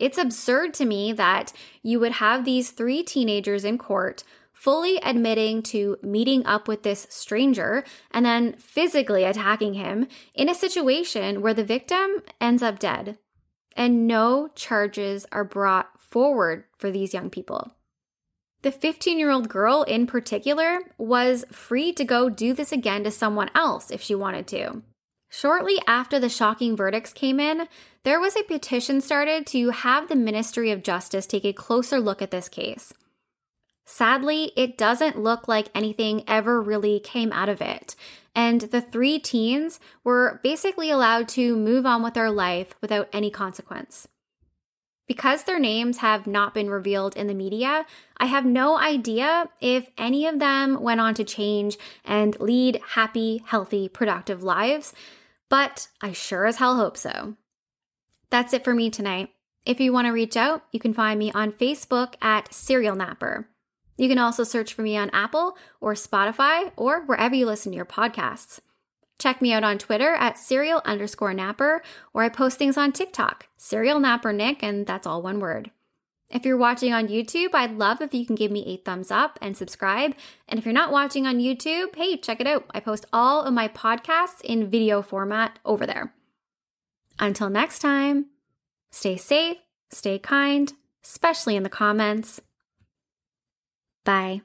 It's 0.00 0.18
absurd 0.18 0.74
to 0.74 0.84
me 0.84 1.12
that 1.12 1.52
you 1.82 2.00
would 2.00 2.12
have 2.12 2.44
these 2.44 2.72
three 2.72 3.04
teenagers 3.04 3.64
in 3.64 3.78
court 3.78 4.24
fully 4.58 4.96
admitting 5.04 5.62
to 5.62 5.96
meeting 6.02 6.44
up 6.44 6.66
with 6.66 6.82
this 6.82 7.06
stranger 7.08 7.84
and 8.10 8.26
then 8.26 8.52
physically 8.54 9.22
attacking 9.22 9.74
him 9.74 10.08
in 10.34 10.48
a 10.48 10.54
situation 10.54 11.40
where 11.40 11.54
the 11.54 11.62
victim 11.62 12.24
ends 12.40 12.60
up 12.60 12.80
dead. 12.80 13.16
And 13.76 14.08
no 14.08 14.48
charges 14.56 15.26
are 15.30 15.44
brought 15.44 16.00
forward 16.00 16.64
for 16.76 16.90
these 16.90 17.14
young 17.14 17.30
people. 17.30 17.70
The 18.62 18.72
15 18.72 19.16
year 19.16 19.30
old 19.30 19.48
girl 19.48 19.84
in 19.84 20.08
particular 20.08 20.80
was 20.98 21.44
free 21.52 21.92
to 21.92 22.04
go 22.04 22.28
do 22.28 22.52
this 22.52 22.72
again 22.72 23.04
to 23.04 23.12
someone 23.12 23.50
else 23.54 23.92
if 23.92 24.02
she 24.02 24.16
wanted 24.16 24.48
to. 24.48 24.82
Shortly 25.28 25.76
after 25.86 26.18
the 26.18 26.28
shocking 26.28 26.74
verdicts 26.76 27.12
came 27.12 27.38
in, 27.38 27.68
there 28.02 28.18
was 28.18 28.34
a 28.34 28.42
petition 28.42 29.00
started 29.00 29.46
to 29.48 29.70
have 29.70 30.08
the 30.08 30.16
Ministry 30.16 30.72
of 30.72 30.82
Justice 30.82 31.26
take 31.26 31.44
a 31.44 31.52
closer 31.52 32.00
look 32.00 32.20
at 32.20 32.32
this 32.32 32.48
case. 32.48 32.92
Sadly, 33.90 34.52
it 34.54 34.76
doesn't 34.76 35.18
look 35.18 35.48
like 35.48 35.70
anything 35.74 36.22
ever 36.28 36.60
really 36.60 37.00
came 37.00 37.32
out 37.32 37.48
of 37.48 37.62
it. 37.62 37.96
And 38.34 38.60
the 38.60 38.82
three 38.82 39.18
teens 39.18 39.80
were 40.04 40.40
basically 40.42 40.90
allowed 40.90 41.26
to 41.30 41.56
move 41.56 41.86
on 41.86 42.02
with 42.02 42.12
their 42.12 42.30
life 42.30 42.74
without 42.82 43.08
any 43.14 43.30
consequence. 43.30 44.06
Because 45.06 45.44
their 45.44 45.58
names 45.58 45.98
have 45.98 46.26
not 46.26 46.52
been 46.52 46.68
revealed 46.68 47.16
in 47.16 47.28
the 47.28 47.34
media, 47.34 47.86
I 48.18 48.26
have 48.26 48.44
no 48.44 48.76
idea 48.76 49.48
if 49.58 49.88
any 49.96 50.26
of 50.26 50.38
them 50.38 50.82
went 50.82 51.00
on 51.00 51.14
to 51.14 51.24
change 51.24 51.78
and 52.04 52.38
lead 52.38 52.82
happy, 52.90 53.42
healthy, 53.46 53.88
productive 53.88 54.42
lives, 54.42 54.92
but 55.48 55.88
I 56.02 56.12
sure 56.12 56.44
as 56.44 56.56
hell 56.56 56.76
hope 56.76 56.98
so. 56.98 57.36
That's 58.28 58.52
it 58.52 58.64
for 58.64 58.74
me 58.74 58.90
tonight. 58.90 59.30
If 59.64 59.80
you 59.80 59.94
want 59.94 60.08
to 60.08 60.12
reach 60.12 60.36
out, 60.36 60.64
you 60.72 60.78
can 60.78 60.92
find 60.92 61.18
me 61.18 61.32
on 61.32 61.52
Facebook 61.52 62.16
at 62.20 62.52
Serial 62.52 62.94
Napper. 62.94 63.48
You 63.98 64.08
can 64.08 64.18
also 64.18 64.44
search 64.44 64.72
for 64.72 64.82
me 64.82 64.96
on 64.96 65.10
Apple 65.10 65.58
or 65.80 65.92
Spotify 65.92 66.72
or 66.76 67.04
wherever 67.04 67.34
you 67.34 67.44
listen 67.44 67.72
to 67.72 67.76
your 67.76 67.84
podcasts. 67.84 68.60
Check 69.18 69.42
me 69.42 69.52
out 69.52 69.64
on 69.64 69.78
Twitter 69.78 70.14
at 70.14 70.38
serial 70.38 70.80
underscore 70.84 71.34
napper, 71.34 71.82
or 72.14 72.22
I 72.22 72.28
post 72.28 72.56
things 72.56 72.76
on 72.76 72.92
TikTok, 72.92 73.48
serial 73.56 73.98
napper 73.98 74.32
Nick, 74.32 74.62
and 74.62 74.86
that's 74.86 75.06
all 75.06 75.20
one 75.20 75.40
word. 75.40 75.72
If 76.30 76.44
you're 76.44 76.58
watching 76.58 76.92
on 76.92 77.08
YouTube, 77.08 77.48
I'd 77.54 77.78
love 77.78 78.00
if 78.00 78.14
you 78.14 78.24
can 78.24 78.36
give 78.36 78.52
me 78.52 78.64
a 78.66 78.76
thumbs 78.76 79.10
up 79.10 79.38
and 79.42 79.56
subscribe. 79.56 80.14
And 80.46 80.58
if 80.58 80.64
you're 80.64 80.74
not 80.74 80.92
watching 80.92 81.26
on 81.26 81.38
YouTube, 81.38 81.96
hey, 81.96 82.16
check 82.18 82.40
it 82.40 82.46
out. 82.46 82.66
I 82.70 82.80
post 82.80 83.06
all 83.12 83.42
of 83.42 83.54
my 83.54 83.66
podcasts 83.66 84.42
in 84.44 84.70
video 84.70 85.02
format 85.02 85.58
over 85.64 85.86
there. 85.86 86.12
Until 87.18 87.50
next 87.50 87.80
time, 87.80 88.26
stay 88.92 89.16
safe, 89.16 89.56
stay 89.90 90.18
kind, 90.18 90.72
especially 91.02 91.56
in 91.56 91.62
the 91.62 91.70
comments, 91.70 92.40
Bye. 94.08 94.40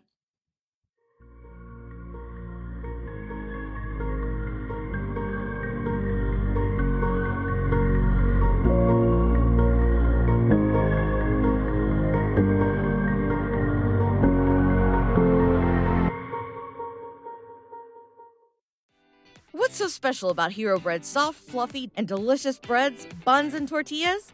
What's 19.54 19.78
so 19.78 19.88
special 19.88 20.30
about 20.30 20.52
Hero 20.52 20.78
Bread's 20.78 21.08
soft, 21.08 21.40
fluffy, 21.40 21.90
and 21.96 22.06
delicious 22.06 22.60
breads, 22.60 23.08
buns, 23.24 23.54
and 23.54 23.70
tortillas? 23.70 24.34